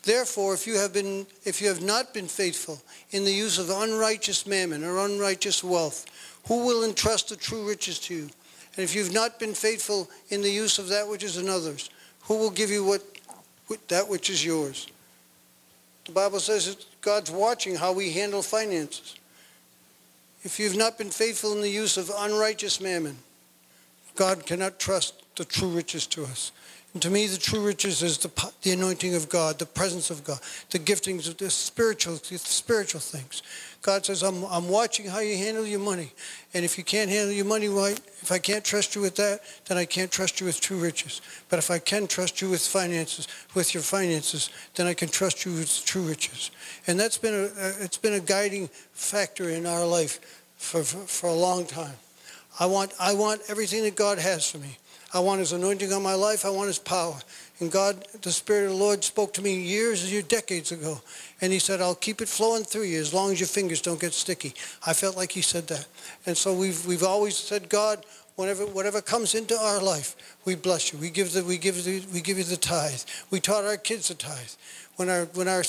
Therefore, 0.04 0.54
if 0.54 0.68
you 0.68 0.78
have 0.78 0.94
been, 0.94 1.26
if 1.44 1.60
you 1.60 1.68
have 1.70 1.82
not 1.82 2.14
been 2.14 2.28
faithful 2.28 2.80
in 3.10 3.26
the 3.26 3.34
use 3.34 3.58
of 3.58 3.72
unrighteous 3.72 4.46
mammon 4.46 4.84
or 4.84 5.00
unrighteous 5.00 5.64
wealth, 5.64 6.06
who 6.46 6.68
will 6.68 6.84
entrust 6.84 7.30
the 7.30 7.36
true 7.36 7.68
riches 7.68 7.98
to 7.98 8.14
you? 8.14 8.30
And 8.76 8.84
if 8.84 8.94
you've 8.94 9.12
not 9.12 9.40
been 9.40 9.56
faithful 9.56 10.08
in 10.30 10.44
the 10.44 10.52
use 10.52 10.78
of 10.78 10.88
that 10.90 11.08
which 11.08 11.24
is 11.24 11.38
another's, 11.38 11.90
who 12.26 12.38
will 12.38 12.52
give 12.52 12.70
you 12.70 12.86
what, 12.86 13.02
that 13.88 14.08
which 14.08 14.30
is 14.30 14.46
yours? 14.46 14.86
The 16.06 16.12
Bible 16.12 16.40
says 16.40 16.76
God's 17.02 17.32
watching 17.32 17.76
how 17.76 17.94
we 17.94 18.12
handle 18.12 18.42
finances. 18.42 19.16
If 20.44 20.60
you've 20.60 20.76
not 20.76 20.98
been 20.98 21.10
faithful 21.10 21.54
in 21.54 21.62
the 21.62 21.70
use 21.70 21.98
of 21.98 22.12
unrighteous 22.16 22.82
mammon, 22.82 23.18
God 24.16 24.46
cannot 24.46 24.80
trust 24.80 25.24
the 25.36 25.46
true 25.46 25.70
riches 25.70 26.06
to 26.08 26.24
us. 26.24 26.52
And 26.94 27.02
to 27.02 27.10
me, 27.10 27.26
the 27.26 27.38
true 27.38 27.66
riches 27.66 28.04
is 28.04 28.20
the, 28.20 28.30
the 28.62 28.72
anointing 28.72 29.16
of 29.16 29.28
God, 29.28 29.58
the 29.58 29.66
presence 29.66 30.12
of 30.12 30.24
God, 30.24 30.40
the 30.70 30.78
giftings 30.78 31.28
of 31.28 31.38
the 31.38 31.50
spiritual, 31.50 32.14
the 32.14 32.38
spiritual 32.38 33.02
things. 33.02 33.42
God 33.82 34.06
says, 34.06 34.22
I'm, 34.22 34.44
I'm 34.44 34.70
watching 34.70 35.08
how 35.08 35.20
you 35.20 35.36
handle 35.36 35.66
your 35.66 35.80
money. 35.80 36.12
And 36.54 36.64
if 36.64 36.78
you 36.78 36.84
can't 36.84 37.10
handle 37.10 37.34
your 37.34 37.46
money 37.46 37.68
right, 37.68 38.00
if 38.22 38.32
I 38.32 38.38
can't 38.38 38.64
trust 38.64 38.96
you 38.96 39.02
with 39.02 39.16
that, 39.16 39.42
then 39.66 39.78
I 39.78 39.86
can't 39.86 40.12
trust 40.12 40.40
you 40.40 40.46
with 40.46 40.62
true 40.62 40.78
riches. 40.78 41.22
But 41.50 41.58
if 41.58 41.72
I 41.72 41.80
can 41.80 42.06
trust 42.06 42.42
you 42.42 42.50
with 42.52 42.62
finances, 42.62 43.28
with 43.56 43.74
your 43.74 43.84
finances, 43.84 44.52
then 44.76 44.86
I 44.86 44.94
can 44.94 45.10
trust 45.10 45.46
you 45.46 45.54
with 45.54 45.84
true 45.86 46.04
riches. 46.04 46.52
And 46.86 47.00
that's 47.00 47.18
been 47.18 47.34
a, 47.34 47.50
it's 47.84 47.98
been 47.98 48.14
a 48.14 48.20
guiding 48.20 48.70
factor 48.94 49.50
in 49.50 49.66
our 49.66 49.86
life 49.86 50.44
for, 50.58 50.84
for, 50.84 50.98
for 51.08 51.28
a 51.28 51.34
long 51.34 51.66
time. 51.66 51.96
I 52.60 52.68
want, 52.68 52.94
I 53.00 53.14
want 53.14 53.42
everything 53.50 53.82
that 53.84 53.96
God 53.96 54.20
has 54.20 54.48
for 54.48 54.60
me. 54.60 54.78
I 55.14 55.20
want 55.20 55.40
his 55.40 55.52
anointing 55.54 55.94
on 55.94 56.02
my 56.02 56.16
life. 56.16 56.44
I 56.44 56.50
want 56.50 56.68
his 56.68 56.80
power. 56.80 57.16
And 57.60 57.72
God, 57.72 58.08
the 58.24 58.32
Spirit 58.32 58.66
of 58.66 58.72
the 58.72 58.78
Lord 58.78 59.04
spoke 59.04 59.32
to 59.34 59.42
me 59.42 59.60
years, 59.60 60.12
years, 60.12 60.24
decades 60.24 60.72
ago. 60.72 61.00
And 61.40 61.54
he 61.54 61.60
said, 61.60 61.82
I'll 61.82 61.94
keep 61.94 62.20
it 62.20 62.28
flowing 62.28 62.64
through 62.64 62.84
you 62.84 63.00
as 63.00 63.14
long 63.14 63.32
as 63.32 63.40
your 63.40 63.48
fingers 63.48 63.80
don't 63.80 64.02
get 64.02 64.14
sticky. 64.14 64.54
I 64.88 64.94
felt 64.94 65.16
like 65.16 65.32
he 65.32 65.42
said 65.42 65.68
that. 65.68 65.86
And 66.26 66.36
so 66.36 66.54
we've, 66.54 66.84
we've 66.88 67.04
always 67.04 67.38
said, 67.38 67.70
God, 67.70 68.06
whenever, 68.38 68.66
whatever 68.66 69.02
comes 69.02 69.36
into 69.36 69.56
our 69.56 69.82
life, 69.82 70.38
we 70.46 70.56
bless 70.56 70.92
you. 70.92 70.98
We 70.98 71.12
give, 71.12 71.32
the, 71.32 71.44
we, 71.44 71.60
give 71.60 71.84
the, 71.84 72.04
we 72.12 72.20
give 72.20 72.40
you 72.40 72.44
the 72.44 72.58
tithe. 72.58 73.02
We 73.30 73.40
taught 73.40 73.66
our 73.66 73.78
kids 73.78 74.08
the 74.08 74.16
tithe. 74.16 74.50
When 74.96 75.10
our, 75.10 75.26
when 75.26 75.48
our 75.48 75.64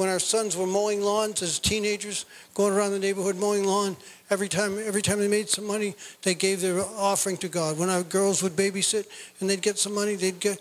when 0.00 0.08
our 0.08 0.18
sons 0.18 0.56
were 0.56 0.66
mowing 0.66 1.02
lawns 1.02 1.42
as 1.42 1.58
teenagers, 1.58 2.24
going 2.54 2.72
around 2.72 2.92
the 2.92 2.98
neighborhood 2.98 3.36
mowing 3.36 3.64
lawn, 3.64 3.94
every 4.30 4.48
time, 4.48 4.78
every 4.86 5.02
time 5.02 5.18
they 5.18 5.28
made 5.28 5.46
some 5.46 5.66
money, 5.66 5.94
they 6.22 6.34
gave 6.34 6.62
their 6.62 6.80
offering 6.96 7.36
to 7.36 7.48
God. 7.50 7.78
When 7.78 7.90
our 7.90 8.02
girls 8.02 8.42
would 8.42 8.52
babysit 8.52 9.06
and 9.40 9.50
they'd 9.50 9.60
get 9.60 9.76
some 9.76 9.94
money, 9.94 10.14
they'd 10.14 10.40
get, 10.40 10.58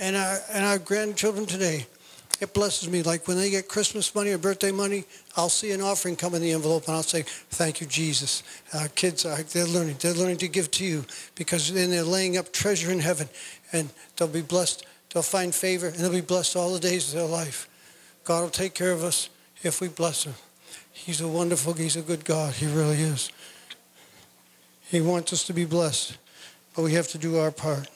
and 0.00 0.16
our, 0.16 0.38
and 0.54 0.64
our 0.64 0.78
grandchildren 0.78 1.44
today, 1.44 1.84
it 2.40 2.54
blesses 2.54 2.88
me. 2.88 3.02
Like 3.02 3.28
when 3.28 3.36
they 3.36 3.50
get 3.50 3.68
Christmas 3.68 4.14
money 4.14 4.30
or 4.30 4.38
birthday 4.38 4.72
money, 4.72 5.04
I'll 5.36 5.50
see 5.50 5.72
an 5.72 5.82
offering 5.82 6.16
come 6.16 6.34
in 6.34 6.40
the 6.40 6.52
envelope 6.52 6.86
and 6.86 6.96
I'll 6.96 7.02
say, 7.02 7.24
thank 7.50 7.82
you, 7.82 7.86
Jesus. 7.86 8.42
Our 8.72 8.88
kids 8.88 9.26
are, 9.26 9.36
they're 9.42 9.66
learning. 9.66 9.96
They're 10.00 10.14
learning 10.14 10.38
to 10.38 10.48
give 10.48 10.70
to 10.70 10.84
you 10.86 11.04
because 11.34 11.70
then 11.70 11.90
they're 11.90 12.02
laying 12.04 12.38
up 12.38 12.54
treasure 12.54 12.90
in 12.90 13.00
heaven 13.00 13.28
and 13.70 13.90
they'll 14.16 14.28
be 14.28 14.40
blessed. 14.40 14.86
They'll 15.12 15.22
find 15.22 15.54
favor 15.54 15.88
and 15.88 15.96
they'll 15.96 16.10
be 16.10 16.22
blessed 16.22 16.56
all 16.56 16.72
the 16.72 16.80
days 16.80 17.12
of 17.12 17.20
their 17.20 17.28
life. 17.28 17.67
God 18.28 18.42
will 18.42 18.50
take 18.50 18.74
care 18.74 18.92
of 18.92 19.02
us 19.02 19.30
if 19.62 19.80
we 19.80 19.88
bless 19.88 20.24
him. 20.24 20.34
He's 20.92 21.22
a 21.22 21.26
wonderful, 21.26 21.72
he's 21.72 21.96
a 21.96 22.02
good 22.02 22.26
God. 22.26 22.52
He 22.52 22.66
really 22.66 22.98
is. 22.98 23.32
He 24.82 25.00
wants 25.00 25.32
us 25.32 25.44
to 25.44 25.54
be 25.54 25.64
blessed, 25.64 26.18
but 26.76 26.82
we 26.82 26.92
have 26.92 27.08
to 27.08 27.16
do 27.16 27.38
our 27.38 27.50
part. 27.50 27.88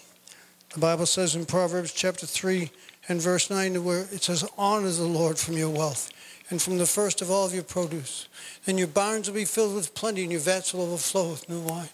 The 0.73 0.81
Bible 0.81 1.05
says 1.05 1.37
in 1.37 1.45
Proverbs 1.45 1.93
chapter 1.93 2.25
3 2.25 2.71
and 3.11 3.21
verse 3.21 3.51
9 3.51 3.85
where 3.85 4.07
it 4.11 4.23
says, 4.23 4.49
honor 4.57 4.89
the 4.89 5.05
Lord 5.05 5.37
from 5.37 5.59
your 5.59 5.69
wealth 5.69 6.11
and 6.49 6.63
from 6.63 6.79
the 6.79 6.87
first 6.87 7.21
of 7.21 7.31
all 7.31 7.45
of 7.45 7.53
your 7.53 7.63
produce. 7.63 8.27
Then 8.65 8.79
your 8.79 8.89
barns 8.89 9.29
will 9.29 9.35
be 9.35 9.45
filled 9.45 9.75
with 9.75 9.95
plenty 9.95 10.23
and 10.23 10.33
your 10.33 10.41
vats 10.41 10.73
will 10.73 10.81
overflow 10.81 11.33
with 11.33 11.47
new 11.51 11.61
wine. 11.61 11.91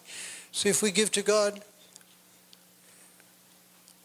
See, 0.53 0.69
if 0.69 0.81
we 0.81 0.91
give 0.91 1.11
to 1.11 1.21
God, 1.21 1.59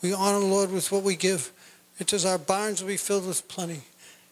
we 0.02 0.12
honor 0.12 0.40
the 0.40 0.46
Lord 0.46 0.72
with 0.72 0.90
what 0.90 1.04
we 1.04 1.14
give. 1.14 1.52
It 2.00 2.10
says 2.10 2.26
our 2.26 2.36
barns 2.36 2.82
will 2.82 2.88
be 2.88 2.96
filled 2.96 3.28
with 3.28 3.46
plenty. 3.46 3.82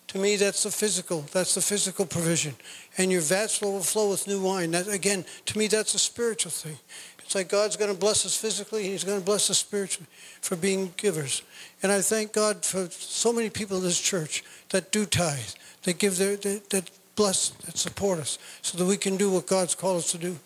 To 0.09 0.19
me, 0.19 0.37
that's 0.37 0.65
the 0.65 0.71
physical. 0.71 1.23
That's 1.33 1.55
the 1.55 1.63
physical 1.63 2.05
provision. 2.05 2.55
And 2.99 3.11
your 3.11 3.23
vats 3.23 3.61
will 3.61 3.77
overflow 3.77 4.11
with 4.11 4.27
new 4.27 4.43
wine. 4.43 4.73
That, 4.73 4.89
again, 4.89 5.25
to 5.47 5.59
me, 5.59 5.69
that's 5.69 5.95
a 5.95 5.99
spiritual 5.99 6.51
thing. 6.51 6.77
It's 7.21 7.35
like 7.35 7.49
God's 7.49 7.77
going 7.77 7.91
to 7.91 7.99
bless 7.99 8.27
us 8.27 8.37
physically, 8.37 8.83
He's 8.85 9.05
going 9.05 9.19
to 9.19 9.25
bless 9.25 9.49
us 9.49 9.57
spiritually 9.57 10.07
for 10.43 10.55
being 10.55 10.93
givers. 10.99 11.43
And 11.83 11.91
I 11.91 12.03
thank 12.03 12.35
God 12.35 12.63
for 12.63 12.91
so 12.91 13.33
many 13.33 13.49
people 13.49 13.79
in 13.79 13.83
this 13.83 13.99
church 13.99 14.45
that 14.69 14.93
do 14.93 15.07
tithe, 15.07 15.39
that 15.85 15.99
give 15.99 16.19
their, 16.19 16.37
that, 16.37 16.69
that 16.69 16.91
bless, 17.17 17.49
that 17.65 17.79
support 17.79 18.19
us, 18.19 18.39
so 18.61 18.77
that 18.77 18.85
we 18.85 18.99
can 18.99 19.17
do 19.17 19.31
what 19.31 19.47
God's 19.47 19.75
called 19.75 19.99
us 19.99 20.13
to 20.13 20.19
do. 20.19 20.39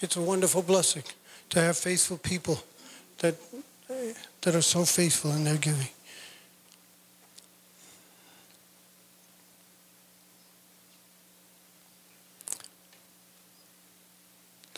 It's 0.00 0.16
a 0.16 0.20
wonderful 0.20 0.60
blessing 0.60 1.04
to 1.48 1.60
have 1.60 1.78
faithful 1.78 2.18
people 2.18 2.62
that, 3.18 3.36
that 4.42 4.54
are 4.54 4.60
so 4.60 4.84
faithful 4.84 5.32
in 5.32 5.44
their 5.44 5.56
giving. 5.56 5.88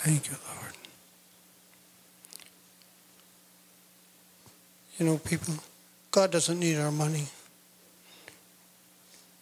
Thank 0.04 0.28
you, 0.28 0.36
Lord. 0.54 0.72
You 4.98 5.06
know, 5.06 5.16
people, 5.16 5.54
God 6.10 6.30
doesn't 6.30 6.60
need 6.60 6.76
our 6.76 6.92
money. 6.92 7.28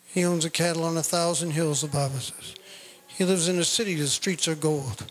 He 0.07 0.25
owns 0.25 0.44
a 0.44 0.51
cattle 0.51 0.85
on 0.85 0.96
a 0.96 1.03
thousand 1.03 1.51
hills, 1.51 1.81
the 1.81 1.88
Bible 1.88 2.20
says. 2.20 2.55
He 3.09 3.25
lives 3.25 3.48
in 3.48 3.59
a 3.59 3.64
city, 3.64 3.96
the 3.96 4.07
streets 4.07 4.46
are 4.46 4.55
gold. 4.55 5.05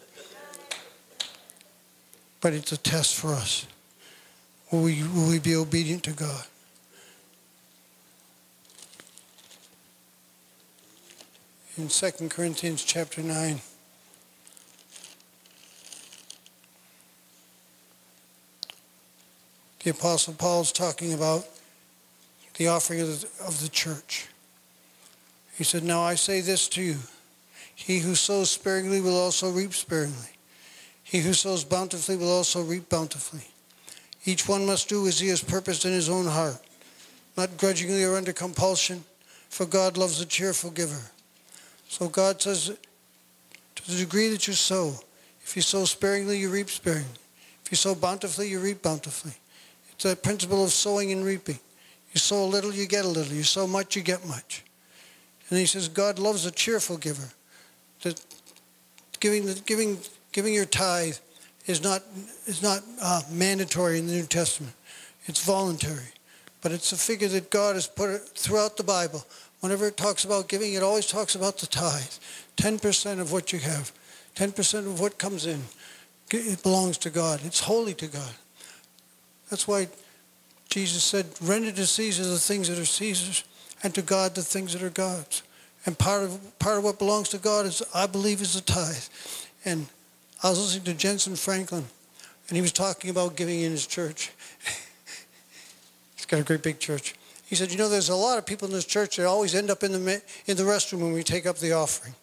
But 2.39 2.53
it's 2.53 2.71
a 2.71 2.77
test 2.77 3.17
for 3.17 3.33
us. 3.33 3.67
Will 4.71 4.83
we, 4.83 5.03
will 5.03 5.27
we 5.27 5.39
be 5.39 5.57
obedient 5.57 6.03
to 6.03 6.11
God? 6.11 6.45
In 11.77 11.89
2 11.89 12.29
Corinthians 12.29 12.85
chapter 12.85 13.21
9, 13.21 13.59
the 19.84 19.91
Apostle 19.91 20.34
Paul 20.34 20.62
is 20.62 20.72
talking 20.72 21.13
about 21.13 21.46
the 22.56 22.67
offering 22.67 23.02
of 23.02 23.08
the, 23.08 23.46
of 23.46 23.62
the 23.62 23.70
church. 23.70 24.28
He 25.58 25.63
said, 25.63 25.84
Now 25.84 26.02
I 26.02 26.15
say 26.15 26.41
this 26.41 26.67
to 26.70 26.82
you 26.82 26.98
He 27.76 28.00
who 28.00 28.15
sows 28.15 28.52
sparingly 28.52 29.02
will 29.02 29.17
also 29.17 29.50
reap 29.52 29.74
sparingly. 29.74 30.30
He 31.04 31.20
who 31.20 31.34
sows 31.34 31.63
bountifully 31.63 32.17
will 32.17 32.32
also 32.32 32.62
reap 32.62 32.89
bountifully. 32.89 33.48
Each 34.24 34.48
one 34.48 34.65
must 34.65 34.88
do 34.88 35.08
as 35.08 35.20
he 35.20 35.30
has 35.30 35.44
purposed 35.44 35.84
in 35.84 35.91
his 35.91 36.10
own 36.10 36.26
heart, 36.26 36.62
not 37.36 37.58
grudgingly 37.58 38.04
or 38.04 38.15
under 38.15 38.32
compulsion, 38.32 39.04
for 39.50 39.65
God 39.65 39.98
loves 39.98 40.22
a 40.22 40.26
cheerful 40.26 40.70
giver. 40.70 41.02
So 41.89 42.08
God 42.08 42.41
says, 42.41 42.78
to 43.76 43.91
the 43.91 43.98
degree 43.98 44.30
that 44.30 44.48
you 44.48 44.54
sow, 44.54 44.94
if 45.44 45.56
you 45.56 45.62
sow 45.62 45.86
sparingly, 45.86 46.38
you 46.38 46.50
reap 46.50 46.70
sparingly. 46.70 47.10
If 47.65 47.72
you 47.72 47.76
sow 47.76 47.96
bountifully, 47.96 48.48
you 48.48 48.60
reap 48.60 48.82
bountifully. 48.82 49.34
It's 50.01 50.11
a 50.11 50.15
principle 50.15 50.63
of 50.63 50.71
sowing 50.71 51.11
and 51.11 51.23
reaping. 51.23 51.59
You 52.11 52.17
sow 52.17 52.43
a 52.43 52.49
little, 52.49 52.73
you 52.73 52.87
get 52.87 53.05
a 53.05 53.07
little. 53.07 53.31
You 53.31 53.43
sow 53.43 53.67
much, 53.67 53.95
you 53.95 54.01
get 54.01 54.27
much. 54.27 54.63
And 55.47 55.59
he 55.59 55.67
says 55.67 55.89
God 55.89 56.17
loves 56.17 56.43
a 56.47 56.49
cheerful 56.49 56.97
giver. 56.97 57.29
That 58.01 58.19
giving, 59.19 59.47
giving, 59.67 59.99
giving 60.31 60.55
your 60.55 60.65
tithe 60.65 61.17
is 61.67 61.83
not, 61.83 62.01
is 62.47 62.63
not 62.63 62.81
uh, 62.99 63.21
mandatory 63.29 63.99
in 63.99 64.07
the 64.07 64.13
New 64.13 64.25
Testament. 64.25 64.73
It's 65.25 65.45
voluntary. 65.45 66.09
But 66.63 66.71
it's 66.71 66.91
a 66.93 66.97
figure 66.97 67.27
that 67.27 67.51
God 67.51 67.75
has 67.75 67.85
put 67.85 68.27
throughout 68.35 68.77
the 68.77 68.83
Bible. 68.83 69.23
Whenever 69.59 69.85
it 69.85 69.97
talks 69.97 70.25
about 70.25 70.47
giving, 70.49 70.73
it 70.73 70.81
always 70.81 71.05
talks 71.05 71.35
about 71.35 71.59
the 71.59 71.67
tithe. 71.67 72.01
10% 72.57 73.19
of 73.19 73.31
what 73.31 73.53
you 73.53 73.59
have, 73.59 73.91
10% 74.35 74.79
of 74.79 74.99
what 74.99 75.19
comes 75.19 75.45
in, 75.45 75.61
it 76.31 76.63
belongs 76.63 76.97
to 76.97 77.11
God. 77.11 77.41
It's 77.43 77.59
holy 77.59 77.93
to 77.93 78.07
God. 78.07 78.33
That's 79.51 79.67
why 79.67 79.89
Jesus 80.69 81.03
said, 81.03 81.25
render 81.41 81.73
to 81.73 81.85
Caesar 81.85 82.23
the 82.23 82.39
things 82.39 82.69
that 82.69 82.79
are 82.79 82.85
Caesar's 82.85 83.43
and 83.83 83.93
to 83.93 84.01
God 84.01 84.33
the 84.33 84.41
things 84.41 84.71
that 84.73 84.81
are 84.81 84.89
God's. 84.89 85.43
And 85.85 85.97
part 85.97 86.23
of, 86.23 86.57
part 86.57 86.77
of 86.77 86.85
what 86.85 86.97
belongs 86.97 87.27
to 87.29 87.37
God 87.37 87.65
is, 87.65 87.83
I 87.93 88.07
believe, 88.07 88.41
is 88.41 88.53
the 88.53 88.61
tithe. 88.61 89.03
And 89.65 89.87
I 90.41 90.49
was 90.49 90.59
listening 90.59 90.95
to 90.95 91.07
Jentezen 91.07 91.37
Franklin, 91.37 91.83
and 92.47 92.55
he 92.55 92.61
was 92.61 92.71
talking 92.71 93.09
about 93.09 93.35
giving 93.35 93.59
in 93.59 93.71
his 93.71 93.85
church. 93.85 94.31
He's 96.15 96.25
got 96.25 96.39
a 96.39 96.43
great 96.43 96.63
big 96.63 96.79
church. 96.79 97.15
He 97.45 97.55
said, 97.55 97.71
you 97.71 97.77
know, 97.77 97.89
there's 97.89 98.09
a 98.09 98.15
lot 98.15 98.37
of 98.37 98.45
people 98.45 98.69
in 98.69 98.73
this 98.73 98.85
church 98.85 99.17
that 99.17 99.25
always 99.25 99.53
end 99.53 99.69
up 99.69 99.83
in 99.83 99.91
the, 99.91 100.21
in 100.45 100.55
the 100.55 100.63
restroom 100.63 101.01
when 101.01 101.11
we 101.11 101.23
take 101.23 101.45
up 101.45 101.57
the 101.57 101.73
offering. 101.73 102.15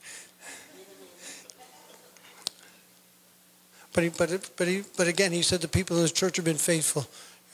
But, 3.92 4.05
he, 4.05 4.11
but, 4.11 4.51
but, 4.57 4.68
he, 4.68 4.85
but 4.96 5.09
again, 5.09 5.33
he 5.33 5.42
said 5.42 5.61
the 5.61 5.68
people 5.68 5.96
in 5.96 6.03
his 6.03 6.12
church 6.12 6.37
have 6.37 6.44
been 6.44 6.57
faithful 6.57 7.07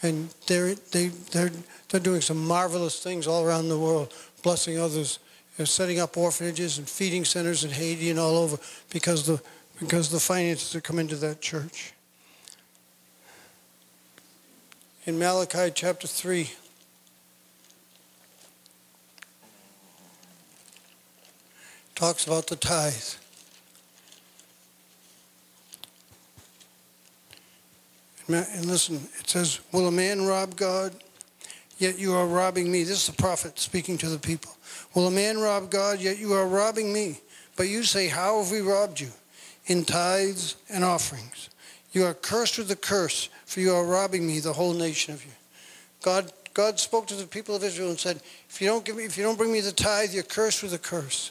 and 0.04 0.28
they're 0.46 0.74
they 0.92 1.08
they're 1.32 1.50
they're 1.88 2.00
doing 2.00 2.20
some 2.20 2.46
marvelous 2.46 3.02
things 3.02 3.26
all 3.26 3.44
around 3.44 3.68
the 3.68 3.78
world, 3.78 4.12
blessing 4.42 4.78
others, 4.78 5.18
They're 5.56 5.66
setting 5.66 5.98
up 5.98 6.16
orphanages 6.16 6.78
and 6.78 6.88
feeding 6.88 7.24
centers 7.24 7.64
in 7.64 7.70
Haiti 7.70 8.10
and 8.10 8.18
all 8.18 8.36
over 8.36 8.58
because 8.90 9.26
the 9.26 9.40
because 9.80 10.10
the 10.10 10.20
finances 10.20 10.72
that 10.72 10.84
come 10.84 10.98
into 10.98 11.16
that 11.16 11.40
church. 11.40 11.94
In 15.06 15.18
Malachi 15.18 15.70
chapter 15.74 16.06
three. 16.06 16.50
Talks 21.94 22.26
about 22.26 22.48
the 22.48 22.56
tithe. 22.56 23.14
And 28.28 28.64
listen, 28.64 28.96
it 29.18 29.28
says, 29.28 29.60
Will 29.72 29.88
a 29.88 29.92
man 29.92 30.24
rob 30.24 30.56
God? 30.56 30.94
Yet 31.78 31.98
you 31.98 32.14
are 32.14 32.26
robbing 32.26 32.70
me. 32.70 32.82
This 32.84 33.06
is 33.08 33.14
the 33.14 33.22
prophet 33.22 33.58
speaking 33.58 33.98
to 33.98 34.08
the 34.08 34.18
people. 34.18 34.56
Will 34.94 35.08
a 35.08 35.10
man 35.10 35.38
rob 35.38 35.70
God? 35.70 36.00
Yet 36.00 36.18
you 36.18 36.32
are 36.32 36.46
robbing 36.46 36.92
me. 36.92 37.18
But 37.56 37.68
you 37.68 37.82
say, 37.82 38.08
How 38.08 38.42
have 38.42 38.50
we 38.50 38.60
robbed 38.60 39.00
you? 39.00 39.10
In 39.66 39.84
tithes 39.84 40.56
and 40.70 40.84
offerings. 40.84 41.50
You 41.92 42.04
are 42.04 42.14
cursed 42.14 42.58
with 42.58 42.70
a 42.70 42.76
curse, 42.76 43.28
for 43.46 43.60
you 43.60 43.72
are 43.74 43.84
robbing 43.84 44.26
me, 44.26 44.40
the 44.40 44.52
whole 44.52 44.72
nation 44.72 45.14
of 45.14 45.24
you. 45.24 45.30
God, 46.02 46.32
God 46.52 46.80
spoke 46.80 47.06
to 47.08 47.14
the 47.14 47.26
people 47.26 47.54
of 47.54 47.62
Israel 47.62 47.90
and 47.90 47.98
said, 47.98 48.20
If 48.48 48.60
you 48.60 48.68
don't 48.68 48.84
give 48.84 48.96
me, 48.96 49.04
if 49.04 49.18
you 49.18 49.24
don't 49.24 49.38
bring 49.38 49.52
me 49.52 49.60
the 49.60 49.72
tithe, 49.72 50.12
you're 50.14 50.22
cursed 50.22 50.62
with 50.62 50.72
a 50.72 50.78
curse. 50.78 51.30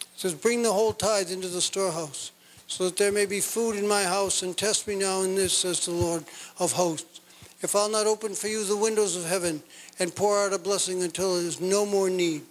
It 0.00 0.20
says, 0.20 0.34
Bring 0.34 0.62
the 0.62 0.72
whole 0.72 0.92
tithe 0.92 1.32
into 1.32 1.48
the 1.48 1.60
storehouse 1.60 2.30
so 2.70 2.84
that 2.84 2.96
there 2.96 3.10
may 3.10 3.26
be 3.26 3.40
food 3.40 3.74
in 3.74 3.86
my 3.86 4.04
house, 4.04 4.44
and 4.44 4.56
test 4.56 4.86
me 4.86 4.94
now 4.94 5.22
in 5.22 5.34
this, 5.34 5.58
says 5.58 5.84
the 5.84 5.90
Lord 5.90 6.22
of 6.60 6.70
hosts. 6.70 7.20
If 7.62 7.74
I'll 7.74 7.90
not 7.90 8.06
open 8.06 8.32
for 8.32 8.46
you 8.46 8.64
the 8.64 8.76
windows 8.76 9.16
of 9.16 9.28
heaven 9.28 9.60
and 9.98 10.14
pour 10.14 10.38
out 10.38 10.52
a 10.52 10.58
blessing 10.58 11.02
until 11.02 11.34
there 11.34 11.44
is 11.44 11.60
no 11.60 11.84
more 11.84 12.08
need, 12.08 12.42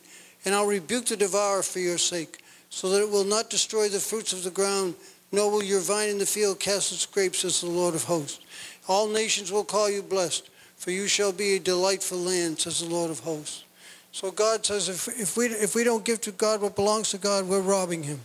and 0.43 0.53
I'll 0.53 0.67
rebuke 0.67 1.05
the 1.05 1.15
devourer 1.15 1.63
for 1.63 1.79
your 1.79 1.97
sake, 1.97 2.43
so 2.69 2.89
that 2.89 3.01
it 3.01 3.09
will 3.09 3.23
not 3.23 3.49
destroy 3.49 3.87
the 3.87 4.01
fruits 4.01 4.33
of 4.33 4.43
the 4.43 4.51
ground, 4.51 4.95
nor 5.31 5.49
will 5.49 5.63
your 5.63 5.79
vine 5.79 6.09
in 6.09 6.17
the 6.17 6.25
field 6.25 6.59
cast 6.59 6.91
its 6.91 7.05
grapes, 7.05 7.39
says 7.39 7.61
the 7.61 7.67
Lord 7.67 7.95
of 7.95 8.03
hosts. 8.03 8.41
All 8.89 9.07
nations 9.07 9.53
will 9.53 9.63
call 9.63 9.89
you 9.89 10.03
blessed, 10.03 10.49
for 10.75 10.91
you 10.91 11.07
shall 11.07 11.31
be 11.31 11.55
a 11.55 11.59
delightful 11.59 12.17
land, 12.17 12.59
says 12.59 12.81
the 12.81 12.93
Lord 12.93 13.09
of 13.09 13.21
hosts. 13.21 13.63
So 14.11 14.31
God 14.31 14.65
says 14.65 14.89
if, 14.89 15.07
if, 15.17 15.37
we, 15.37 15.45
if 15.45 15.75
we 15.75 15.85
don't 15.85 16.03
give 16.03 16.19
to 16.21 16.33
God 16.33 16.61
what 16.61 16.75
belongs 16.75 17.11
to 17.11 17.17
God, 17.17 17.47
we're 17.47 17.61
robbing 17.61 18.03
him 18.03 18.19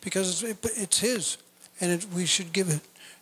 because 0.00 0.42
it's, 0.42 0.98
his 0.98 1.36
and 1.80 1.92
it, 1.92 2.06
we 2.14 2.26
should 2.26 2.52
give 2.52 2.68
it. 2.68 2.80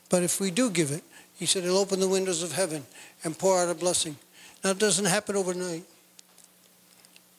But 0.08 0.22
if 0.22 0.40
we 0.40 0.50
do 0.50 0.70
give 0.70 0.90
it, 0.90 1.02
he 1.38 1.46
said 1.46 1.62
he'll 1.62 1.78
open 1.78 2.00
the 2.00 2.08
windows 2.08 2.42
of 2.42 2.52
heaven 2.52 2.84
and 3.24 3.38
pour 3.38 3.60
out 3.60 3.68
a 3.68 3.74
blessing. 3.74 4.16
Now, 4.64 4.70
it 4.70 4.78
doesn't 4.78 5.04
happen 5.04 5.36
overnight. 5.36 5.84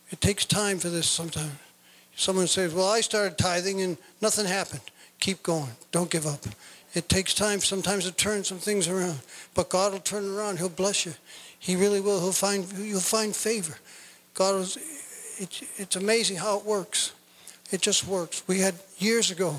It 0.09 0.21
takes 0.21 0.45
time 0.45 0.79
for 0.79 0.89
this 0.89 1.07
sometimes. 1.07 1.51
Someone 2.15 2.47
says, 2.47 2.73
well, 2.73 2.89
I 2.89 3.01
started 3.01 3.37
tithing 3.37 3.81
and 3.81 3.97
nothing 4.21 4.45
happened. 4.45 4.81
Keep 5.19 5.43
going. 5.43 5.71
Don't 5.91 6.09
give 6.09 6.25
up. 6.25 6.41
It 6.93 7.07
takes 7.07 7.33
time 7.33 7.59
sometimes 7.59 8.05
to 8.05 8.11
turn 8.11 8.43
some 8.43 8.57
things 8.57 8.87
around. 8.87 9.19
But 9.53 9.69
God 9.69 9.93
will 9.93 9.99
turn 9.99 10.27
around. 10.27 10.57
He'll 10.57 10.69
bless 10.69 11.05
you. 11.05 11.13
He 11.59 11.75
really 11.75 12.01
will. 12.01 12.19
He'll 12.19 12.31
find, 12.31 12.65
you'll 12.77 12.99
find 12.99 13.35
favor. 13.35 13.77
God 14.33 14.55
was, 14.55 14.77
it, 15.37 15.61
it's 15.77 15.95
amazing 15.95 16.37
how 16.37 16.57
it 16.57 16.65
works. 16.65 17.13
It 17.71 17.81
just 17.81 18.07
works. 18.07 18.43
We 18.47 18.59
had 18.59 18.75
years 18.99 19.31
ago, 19.31 19.55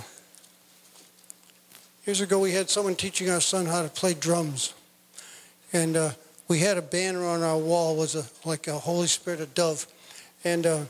years 2.07 2.21
ago 2.21 2.39
we 2.39 2.53
had 2.53 2.69
someone 2.69 2.95
teaching 2.95 3.31
our 3.31 3.41
son 3.41 3.67
how 3.67 3.83
to 3.83 3.89
play 3.89 4.15
drums. 4.15 4.75
And 5.73 5.97
uh, 5.97 6.11
we 6.49 6.59
had 6.59 6.77
a 6.77 6.83
banner 6.83 7.25
on 7.25 7.43
our 7.43 7.57
wall 7.57 7.97
was 7.97 8.15
a, 8.15 8.25
like 8.47 8.67
a 8.69 8.79
Holy 8.79 9.07
Spirit, 9.07 9.41
a 9.41 9.47
dove. 9.47 9.87
And 10.45 10.67
uh, 10.67 10.81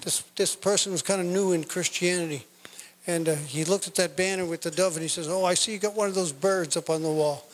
this, 0.00 0.22
this 0.36 0.56
person 0.56 0.92
was 0.92 1.02
kind 1.02 1.20
of 1.20 1.26
new 1.26 1.52
in 1.52 1.64
Christianity. 1.64 2.44
And 3.06 3.28
uh, 3.28 3.36
he 3.36 3.64
looked 3.64 3.86
at 3.86 3.94
that 3.96 4.16
banner 4.16 4.44
with 4.44 4.62
the 4.62 4.70
dove 4.70 4.94
and 4.94 5.02
he 5.02 5.08
says, 5.08 5.28
oh, 5.28 5.44
I 5.44 5.54
see 5.54 5.72
you 5.72 5.78
got 5.78 5.94
one 5.94 6.08
of 6.08 6.14
those 6.14 6.32
birds 6.32 6.76
up 6.76 6.90
on 6.90 7.02
the 7.02 7.10
wall. 7.10 7.44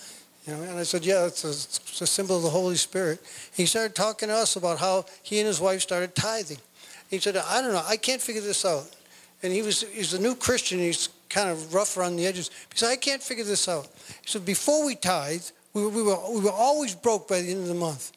You 0.47 0.55
know, 0.55 0.63
and 0.63 0.79
I 0.79 0.83
said, 0.83 1.05
yeah, 1.05 1.27
it's 1.27 1.45
a, 1.45 1.51
it's 1.51 2.01
a 2.01 2.07
symbol 2.07 2.39
of 2.39 2.43
the 2.43 2.51
Holy 2.51 2.77
Spirit. 2.77 3.21
He 3.55 3.67
started 3.67 3.95
talking 3.95 4.29
to 4.29 4.35
us 4.35 4.57
about 4.57 4.79
how 4.79 5.05
he 5.23 5.39
and 5.39 5.47
his 5.47 5.61
wife 5.61 5.83
started 5.83 6.15
tithing. 6.15 6.59
He 7.11 7.19
said, 7.19 7.37
I 7.37 7.61
don't 7.61 7.73
know, 7.73 7.83
I 7.87 7.97
can't 7.97 8.21
figure 8.21 8.41
this 8.41 8.65
out. 8.65 8.89
And 9.43 9.53
he 9.53 9.63
was 9.63 9.83
he's 9.83 10.15
a 10.15 10.21
new 10.21 10.35
Christian, 10.35 10.79
he's 10.79 11.09
kind 11.29 11.51
of 11.51 11.75
rough 11.75 11.97
around 11.97 12.17
the 12.17 12.27
edges. 12.27 12.51
He 12.73 12.79
said, 12.79 12.91
I 12.91 12.97
can't 12.97 13.23
figure 13.23 13.45
this 13.45 13.69
out. 13.69 13.89
He 14.07 14.31
said, 14.31 14.45
before 14.45 14.85
we 14.85 14.95
tithe, 14.95 15.45
we 15.73 15.83
were, 15.83 15.89
we 15.89 16.03
were, 16.03 16.19
we 16.31 16.41
were 16.41 16.53
always 16.53 16.95
broke 16.95 17.27
by 17.27 17.41
the 17.41 17.51
end 17.51 17.63
of 17.63 17.69
the 17.69 17.75
month. 17.75 18.13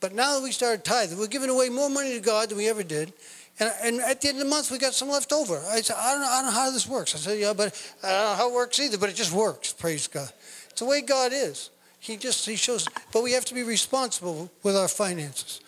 But 0.00 0.14
now 0.14 0.34
that 0.34 0.42
we 0.42 0.50
started 0.50 0.84
tithing, 0.84 1.18
we're 1.18 1.28
giving 1.28 1.48
away 1.48 1.68
more 1.68 1.88
money 1.88 2.14
to 2.14 2.20
God 2.20 2.48
than 2.48 2.58
we 2.58 2.68
ever 2.68 2.82
did. 2.82 3.12
And, 3.60 3.72
and 3.82 4.00
at 4.00 4.20
the 4.20 4.28
end 4.28 4.38
of 4.38 4.44
the 4.44 4.50
month, 4.50 4.70
we 4.72 4.78
got 4.78 4.92
some 4.92 5.08
left 5.08 5.32
over. 5.32 5.62
I 5.70 5.80
said, 5.80 5.96
I 5.96 6.12
don't, 6.12 6.20
know, 6.22 6.26
I 6.26 6.42
don't 6.42 6.52
know 6.52 6.60
how 6.60 6.70
this 6.72 6.88
works. 6.88 7.14
I 7.14 7.18
said, 7.18 7.38
yeah, 7.38 7.52
but 7.52 7.72
I 8.02 8.10
don't 8.10 8.30
know 8.30 8.34
how 8.34 8.48
it 8.50 8.54
works 8.54 8.80
either, 8.80 8.98
but 8.98 9.08
it 9.08 9.14
just 9.14 9.32
works, 9.32 9.72
praise 9.72 10.08
God. 10.08 10.32
It's 10.70 10.80
the 10.80 10.86
way 10.86 11.02
God 11.02 11.32
is. 11.32 11.70
He 12.00 12.16
just, 12.16 12.44
he 12.44 12.56
shows, 12.56 12.88
but 13.12 13.22
we 13.22 13.30
have 13.32 13.44
to 13.44 13.54
be 13.54 13.62
responsible 13.62 14.50
with 14.64 14.76
our 14.76 14.88
finances. 14.88 15.60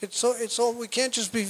It's 0.00 0.16
so, 0.16 0.34
it's 0.38 0.60
all, 0.60 0.72
we 0.72 0.86
can't 0.86 1.12
just 1.12 1.32
be 1.32 1.48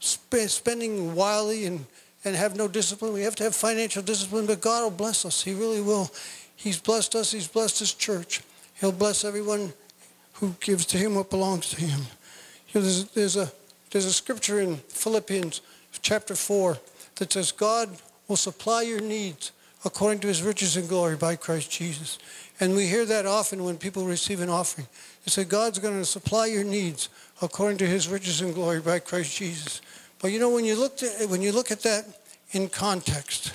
sp- 0.00 0.48
spending 0.48 1.14
wildly 1.14 1.66
and, 1.66 1.84
and 2.26 2.34
have 2.34 2.56
no 2.56 2.66
discipline. 2.66 3.12
We 3.12 3.22
have 3.22 3.36
to 3.36 3.44
have 3.44 3.54
financial 3.54 4.02
discipline, 4.02 4.46
but 4.46 4.60
God 4.60 4.82
will 4.82 4.90
bless 4.90 5.24
us. 5.24 5.42
He 5.42 5.54
really 5.54 5.80
will. 5.80 6.10
He's 6.56 6.78
blessed 6.78 7.14
us. 7.14 7.30
He's 7.32 7.48
blessed 7.48 7.78
His 7.78 7.94
church. 7.94 8.42
He'll 8.80 8.92
bless 8.92 9.24
everyone 9.24 9.72
who 10.34 10.54
gives 10.60 10.84
to 10.86 10.98
Him 10.98 11.14
what 11.14 11.30
belongs 11.30 11.70
to 11.70 11.80
Him. 11.80 12.00
You 12.68 12.80
know, 12.80 12.82
there's, 12.82 13.04
there's, 13.10 13.36
a, 13.36 13.50
there's 13.90 14.04
a 14.04 14.12
scripture 14.12 14.60
in 14.60 14.76
Philippians 14.76 15.60
chapter 16.02 16.34
4 16.34 16.76
that 17.16 17.32
says, 17.32 17.52
God 17.52 17.96
will 18.28 18.36
supply 18.36 18.82
your 18.82 19.00
needs 19.00 19.52
according 19.84 20.18
to 20.20 20.28
His 20.28 20.42
riches 20.42 20.76
and 20.76 20.88
glory 20.88 21.16
by 21.16 21.36
Christ 21.36 21.70
Jesus. 21.70 22.18
And 22.58 22.74
we 22.74 22.86
hear 22.86 23.04
that 23.04 23.24
often 23.24 23.64
when 23.64 23.76
people 23.76 24.04
receive 24.04 24.40
an 24.40 24.48
offering. 24.48 24.88
They 25.24 25.30
say, 25.30 25.44
God's 25.44 25.78
going 25.78 25.98
to 25.98 26.04
supply 26.04 26.46
your 26.46 26.64
needs 26.64 27.08
according 27.42 27.78
to 27.78 27.86
his 27.86 28.08
riches 28.08 28.40
and 28.40 28.54
glory 28.54 28.80
by 28.80 28.98
Christ 28.98 29.36
Jesus. 29.36 29.82
But 30.20 30.32
you 30.32 30.38
know, 30.38 30.50
when 30.50 30.64
you 30.64 30.76
look, 30.76 31.02
at, 31.02 31.28
when 31.28 31.42
you 31.42 31.52
look 31.52 31.70
at 31.70 31.82
that 31.82 32.04
in 32.52 32.68
context, 32.68 33.52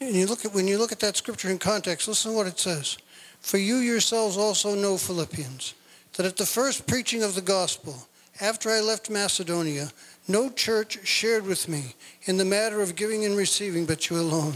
and 0.00 0.14
you 0.14 0.26
look 0.26 0.44
at, 0.44 0.52
when 0.52 0.68
you 0.68 0.78
look 0.78 0.92
at 0.92 1.00
that 1.00 1.16
scripture 1.16 1.50
in 1.50 1.58
context, 1.58 2.08
listen 2.08 2.32
to 2.32 2.36
what 2.36 2.46
it 2.46 2.58
says. 2.58 2.98
For 3.40 3.58
you 3.58 3.76
yourselves 3.76 4.36
also 4.36 4.74
know, 4.74 4.96
Philippians, 4.96 5.74
that 6.14 6.26
at 6.26 6.36
the 6.36 6.46
first 6.46 6.86
preaching 6.86 7.22
of 7.22 7.34
the 7.34 7.40
gospel, 7.40 8.06
after 8.40 8.70
I 8.70 8.80
left 8.80 9.10
Macedonia, 9.10 9.90
no 10.28 10.50
church 10.50 11.06
shared 11.06 11.46
with 11.46 11.68
me 11.68 11.94
in 12.24 12.36
the 12.36 12.44
matter 12.44 12.80
of 12.80 12.96
giving 12.96 13.24
and 13.24 13.36
receiving 13.36 13.86
but 13.86 14.10
you 14.10 14.18
alone. 14.18 14.54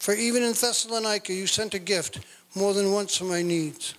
For 0.00 0.14
even 0.14 0.42
in 0.42 0.54
Thessalonica 0.54 1.32
you 1.32 1.46
sent 1.46 1.74
a 1.74 1.78
gift 1.78 2.20
more 2.56 2.74
than 2.74 2.92
once 2.92 3.16
for 3.16 3.24
my 3.24 3.42
needs. 3.42 3.94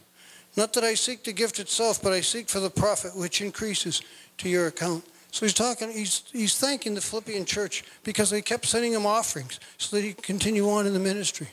Not 0.58 0.74
that 0.74 0.84
I 0.84 0.96
seek 0.96 1.24
the 1.24 1.32
gift 1.32 1.60
itself, 1.60 2.02
but 2.02 2.12
I 2.12 2.22
seek 2.22 2.50
for 2.50 2.60
the 2.60 2.70
profit 2.72 3.16
which 3.16 3.40
increases 3.40 4.02
to 4.40 4.50
your 4.50 4.68
account. 4.68 5.06
So 5.32 5.46
he's 5.46 5.54
talking, 5.54 5.92
he's, 5.92 6.24
he's 6.34 6.58
thanking 6.58 6.96
the 6.96 7.02
Philippian 7.02 7.46
church 7.46 7.86
because 8.04 8.30
they 8.30 8.42
kept 8.42 8.66
sending 8.66 8.92
him 8.92 9.06
offerings 9.06 9.60
so 9.78 9.96
that 9.96 10.02
he 10.04 10.14
could 10.14 10.26
continue 10.26 10.70
on 10.70 10.88
in 10.88 10.94
the 10.94 11.00
ministry. 11.00 11.48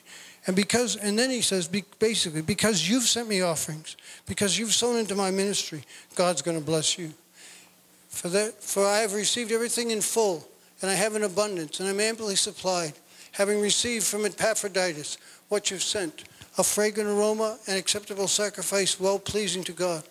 And 0.47 0.57
because, 0.57 0.97
and 0.97 1.17
then 1.17 1.31
he 1.31 1.43
says, 1.43 1.69
basically, 1.99 2.41
because 2.43 2.89
you've 2.89 3.05
sent 3.05 3.29
me 3.29 3.43
offerings, 3.43 3.97
because 4.27 4.59
you've 4.59 4.73
sown 4.73 4.97
into 4.97 5.15
my 5.15 5.31
ministry, 5.31 5.85
God's 6.15 6.43
going 6.43 6.59
to 6.59 6.65
bless 6.65 6.99
you. 6.99 7.13
For, 8.09 8.29
that, 8.31 8.63
for 8.63 8.85
I 8.85 9.01
have 9.01 9.13
received 9.13 9.53
everything 9.53 9.91
in 9.91 10.01
full, 10.01 10.49
and 10.81 10.91
I 10.91 10.95
have 10.95 11.15
an 11.15 11.23
abundance, 11.23 11.81
and 11.81 11.89
I'm 11.89 12.01
amply 12.01 12.35
supplied, 12.35 12.95
having 13.39 13.61
received 13.61 14.05
from 14.05 14.27
Epaphroditus 14.27 15.17
what 15.49 15.71
you've 15.71 15.83
sent, 15.83 16.25
a 16.59 16.65
fragrant 16.65 17.09
aroma 17.09 17.57
and 17.69 17.79
acceptable 17.79 18.27
sacrifice, 18.27 18.99
well 18.99 19.19
pleasing 19.19 19.63
to 19.63 19.73
God. 19.73 20.03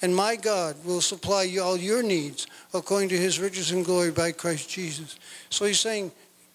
And 0.00 0.16
my 0.16 0.34
God 0.34 0.76
will 0.82 1.02
supply 1.02 1.42
you 1.42 1.60
all 1.62 1.76
your 1.76 2.02
needs 2.02 2.46
according 2.72 3.10
to 3.10 3.18
his 3.18 3.38
riches 3.38 3.70
and 3.70 3.84
glory 3.84 4.10
by 4.10 4.32
Christ 4.32 4.70
Jesus. 4.70 5.16
So 5.50 5.66
he's 5.66 5.78
saying, 5.78 6.10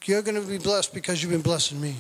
you're 0.06 0.24
going 0.24 0.42
to 0.42 0.48
be 0.48 0.58
blessed 0.58 0.96
because 0.96 1.22
you've 1.22 1.32
been 1.32 1.42
blessing 1.42 1.80
me. 1.80 1.96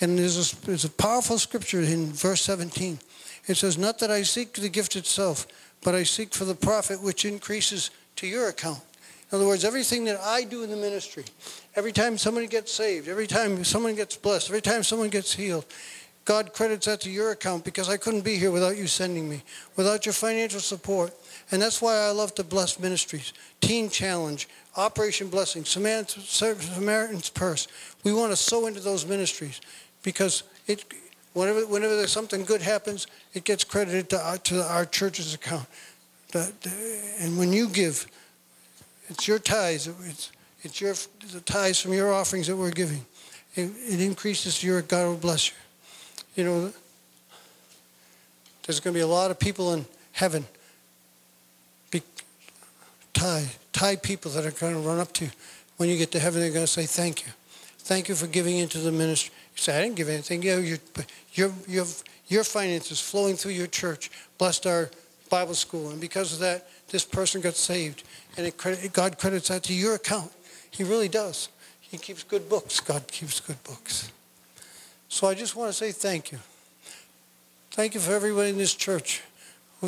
And 0.00 0.18
there's 0.18 0.52
a, 0.52 0.66
there's 0.66 0.86
a 0.86 0.90
powerful 0.90 1.38
scripture 1.38 1.82
in 1.82 2.12
verse 2.12 2.40
17. 2.42 2.98
It 3.46 3.56
says, 3.56 3.76
Not 3.76 3.98
that 3.98 4.10
I 4.10 4.22
seek 4.22 4.54
the 4.54 4.68
gift 4.68 4.96
itself, 4.96 5.46
but 5.82 5.94
I 5.94 6.02
seek 6.02 6.34
for 6.34 6.44
the 6.44 6.54
profit 6.54 7.02
which 7.02 7.24
increases 7.26 7.90
to 8.16 8.26
your 8.26 8.48
account. 8.48 8.80
In 9.30 9.36
other 9.36 9.46
words, 9.46 9.64
everything 9.64 10.04
that 10.04 10.20
I 10.20 10.44
do 10.44 10.62
in 10.62 10.70
the 10.70 10.76
ministry, 10.76 11.24
every 11.74 11.92
time 11.92 12.16
somebody 12.16 12.46
gets 12.46 12.72
saved, 12.72 13.08
every 13.08 13.26
time 13.26 13.64
someone 13.64 13.96
gets 13.96 14.16
blessed, 14.16 14.48
every 14.48 14.62
time 14.62 14.84
someone 14.84 15.08
gets 15.08 15.34
healed, 15.34 15.66
God 16.26 16.52
credits 16.52 16.86
that 16.86 17.00
to 17.02 17.10
your 17.10 17.30
account 17.30 17.64
because 17.64 17.88
I 17.88 17.96
couldn't 17.96 18.22
be 18.22 18.36
here 18.36 18.50
without 18.50 18.76
you 18.76 18.88
sending 18.88 19.28
me, 19.28 19.42
without 19.76 20.06
your 20.06 20.12
financial 20.12 20.58
support. 20.58 21.14
And 21.52 21.62
that's 21.62 21.80
why 21.80 21.94
I 21.94 22.10
love 22.10 22.34
to 22.34 22.44
bless 22.44 22.80
ministries. 22.80 23.32
Teen 23.60 23.88
Challenge, 23.88 24.48
Operation 24.76 25.28
Blessing, 25.28 25.64
Samaritan's 25.64 27.30
Purse. 27.30 27.68
We 28.02 28.12
want 28.12 28.32
to 28.32 28.36
sow 28.36 28.66
into 28.66 28.80
those 28.80 29.06
ministries 29.06 29.60
because 30.02 30.42
it, 30.66 30.84
whenever, 31.32 31.64
whenever 31.66 31.96
there's 31.96 32.10
something 32.10 32.44
good 32.44 32.60
happens, 32.60 33.06
it 33.32 33.44
gets 33.44 33.62
credited 33.62 34.10
to 34.10 34.20
our, 34.20 34.38
to 34.38 34.62
our 34.62 34.84
church's 34.84 35.32
account. 35.32 35.66
The, 36.32 36.40
uh, 36.40 37.24
and 37.24 37.38
when 37.38 37.52
you 37.52 37.68
give, 37.68 38.04
it's 39.08 39.28
your 39.28 39.38
tithes. 39.38 39.86
It's, 39.86 40.30
it's 40.62 40.80
your 40.80 40.94
the 41.32 41.40
tithes 41.40 41.80
from 41.80 41.92
your 41.92 42.12
offerings 42.12 42.46
that 42.46 42.56
we're 42.56 42.70
giving. 42.70 43.04
It, 43.54 43.70
it 43.88 44.00
increases 44.00 44.62
your 44.62 44.82
God 44.82 45.06
will 45.06 45.16
bless 45.16 45.48
you. 45.48 45.54
You 46.34 46.44
know, 46.44 46.72
there's 48.66 48.80
going 48.80 48.92
to 48.92 48.98
be 48.98 49.02
a 49.02 49.06
lot 49.06 49.30
of 49.30 49.38
people 49.38 49.72
in 49.74 49.86
heaven, 50.12 50.44
be, 51.90 52.02
Thai, 53.14 53.96
people 53.96 54.30
that 54.32 54.44
are 54.44 54.50
going 54.50 54.74
to 54.74 54.80
run 54.80 54.98
up 54.98 55.12
to 55.14 55.26
you. 55.26 55.30
When 55.76 55.88
you 55.88 55.96
get 55.96 56.10
to 56.12 56.18
heaven, 56.18 56.40
they're 56.40 56.50
going 56.50 56.64
to 56.66 56.70
say, 56.72 56.86
thank 56.86 57.26
you. 57.26 57.32
Thank 57.78 58.08
you 58.08 58.14
for 58.14 58.26
giving 58.26 58.56
into 58.56 58.78
the 58.78 58.90
ministry. 58.90 59.32
You 59.54 59.62
say, 59.62 59.78
I 59.78 59.82
didn't 59.82 59.96
give 59.96 60.08
anything. 60.08 60.42
Yeah, 60.42 60.58
your, 60.58 60.78
your, 61.32 61.52
your, 61.68 61.86
your 62.28 62.44
finances 62.44 63.00
flowing 63.00 63.36
through 63.36 63.52
your 63.52 63.68
church 63.68 64.10
blessed 64.38 64.66
our 64.66 64.90
Bible 65.28 65.54
school. 65.54 65.90
And 65.90 66.00
because 66.00 66.32
of 66.32 66.38
that, 66.38 66.68
this 66.88 67.04
person 67.04 67.40
got 67.40 67.54
saved. 67.54 68.04
And 68.36 68.46
it 68.46 68.92
God 68.92 69.18
credits 69.18 69.48
that 69.48 69.62
to 69.64 69.74
your 69.74 69.94
account. 69.94 70.32
He 70.70 70.84
really 70.84 71.08
does. 71.08 71.48
He 71.80 71.98
keeps 71.98 72.22
good 72.22 72.48
books. 72.48 72.80
God 72.80 73.06
keeps 73.08 73.40
good 73.40 73.62
books. 73.64 74.10
So 75.08 75.26
I 75.26 75.34
just 75.34 75.56
want 75.56 75.70
to 75.70 75.72
say 75.72 75.92
thank 75.92 76.32
you. 76.32 76.38
Thank 77.70 77.94
you 77.94 78.00
for 78.00 78.12
everybody 78.12 78.50
in 78.50 78.58
this 78.58 78.74
church 78.74 79.22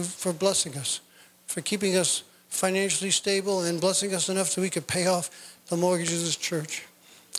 for 0.03 0.33
blessing 0.33 0.77
us, 0.77 1.01
for 1.47 1.61
keeping 1.61 1.97
us 1.97 2.23
financially 2.49 3.11
stable 3.11 3.63
and 3.63 3.81
blessing 3.81 4.15
us 4.15 4.29
enough 4.29 4.49
so 4.49 4.63
we 4.63 4.71
could 4.71 4.87
pay 4.87 5.07
off 5.07 5.31
the 5.69 5.77
mortgage 5.77 6.13
of 6.13 6.21
this 6.21 6.37
church. 6.37 6.85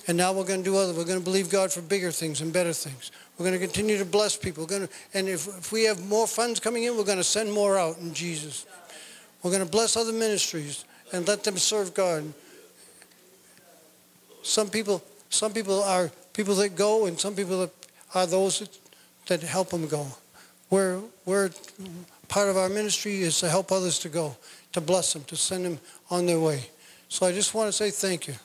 And 0.08 0.18
now 0.18 0.34
we're 0.34 0.46
going 0.46 0.64
to 0.64 0.70
do 0.70 0.78
other. 0.78 0.94
We're 0.94 1.06
going 1.06 1.20
to 1.20 1.24
believe 1.24 1.50
God 1.50 1.72
for 1.72 1.82
bigger 1.82 2.12
things 2.12 2.42
and 2.42 2.52
better 2.52 2.74
things. 2.74 3.12
We're 3.38 3.46
going 3.46 3.60
to 3.60 3.66
continue 3.66 3.98
to 3.98 4.06
bless 4.06 4.36
people. 4.36 4.64
We're 4.64 4.70
going 4.70 4.88
to, 4.88 4.94
and 5.14 5.28
if, 5.28 5.48
if 5.48 5.72
we 5.72 5.84
have 5.84 6.06
more 6.08 6.28
funds 6.28 6.60
coming 6.60 6.84
in, 6.84 6.98
we're 6.98 7.04
going 7.04 7.18
to 7.18 7.24
send 7.24 7.52
more 7.52 7.78
out 7.78 7.98
in 7.98 8.14
Jesus. 8.14 8.66
We're 9.44 9.52
going 9.52 9.64
to 9.64 9.70
bless 9.70 9.96
other 9.96 10.14
ministries 10.14 10.86
and 11.14 11.28
let 11.28 11.44
them 11.44 11.58
serve 11.58 11.94
God. 11.94 12.34
Some 14.44 14.70
people, 14.70 15.04
some 15.30 15.54
people 15.54 15.84
are 15.84 16.12
people 16.34 16.56
that 16.56 16.76
go, 16.76 17.06
and 17.06 17.20
some 17.20 17.36
people 17.36 17.70
are 18.16 18.26
those 18.26 18.60
that, 18.60 18.80
that 19.28 19.42
help 19.42 19.70
them 19.70 19.88
go. 19.88 20.08
We're, 20.70 21.00
we're 21.26 21.50
part 22.28 22.50
of 22.50 22.58
our 22.58 22.70
ministry 22.70 23.22
is 23.22 23.40
to 23.40 23.50
help 23.50 23.72
others 23.72 24.00
to 24.00 24.10
go, 24.10 24.38
to 24.74 24.82
bless 24.82 25.14
them, 25.14 25.24
to 25.26 25.36
send 25.36 25.66
them 25.66 25.80
on 26.10 26.26
their 26.26 26.40
way. 26.40 26.70
So 27.10 27.26
I 27.26 27.32
just 27.32 27.54
want 27.54 27.68
to 27.68 27.74
say 27.74 27.90
thank 27.90 28.28
you. 28.28 28.36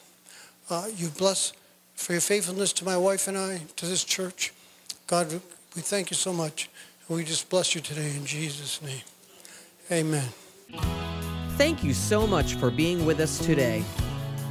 Uh, 0.71 0.87
you 0.97 1.09
bless 1.09 1.53
for 1.95 2.13
your 2.13 2.23
faithfulness 2.23 2.73
to 2.73 2.87
my 2.87 2.97
wife 2.97 3.29
and 3.29 3.37
I, 3.37 3.61
to 3.77 3.87
this 3.87 4.03
church. 4.03 4.53
God, 5.07 5.31
we 5.77 5.83
thank 5.83 6.11
you 6.11 6.17
so 6.17 6.33
much. 6.33 6.71
We 7.07 7.23
just 7.23 7.51
bless 7.51 7.75
you 7.75 7.83
today 7.83 8.17
in 8.17 8.25
Jesus' 8.25 8.81
name. 8.81 9.03
Amen. 9.93 10.27
Thank 11.59 11.85
you 11.85 11.93
so 11.93 12.27
much 12.27 12.55
for 12.55 12.71
being 12.71 13.05
with 13.05 13.21
us 13.21 13.39
today. 13.39 13.85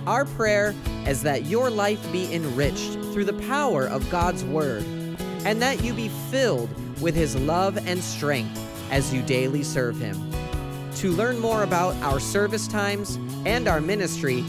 Our 0.06 0.26
prayer 0.26 0.76
is 1.08 1.24
that 1.24 1.46
your 1.46 1.72
life 1.72 2.00
be 2.12 2.32
enriched 2.32 2.94
through 3.12 3.26
the 3.26 3.42
power 3.48 3.88
of 3.88 4.08
God's 4.12 4.44
Word 4.44 4.84
and 5.46 5.60
that 5.64 5.84
you 5.84 5.94
be 5.94 6.10
filled 6.30 6.70
with 7.02 7.16
His 7.16 7.36
love 7.36 7.88
and 7.88 8.04
strength 8.04 8.60
as 8.92 9.12
you 9.12 9.24
daily 9.24 9.64
serve 9.64 9.98
Him. 9.98 10.32
To 10.98 11.12
learn 11.12 11.40
more 11.40 11.64
about 11.64 11.96
our 12.04 12.20
service 12.20 12.68
times 12.68 13.18
and 13.46 13.68
our 13.68 13.82
ministry 13.82 14.46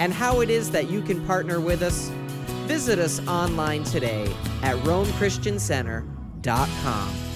and 0.00 0.12
how 0.12 0.40
it 0.40 0.50
is 0.50 0.70
that 0.70 0.90
you 0.90 1.02
can 1.02 1.24
partner 1.26 1.60
with 1.60 1.82
us, 1.82 2.08
visit 2.66 2.98
us 2.98 3.24
online 3.26 3.84
today 3.84 4.24
at 4.62 4.76
RomeChristianCenter.com. 4.78 7.27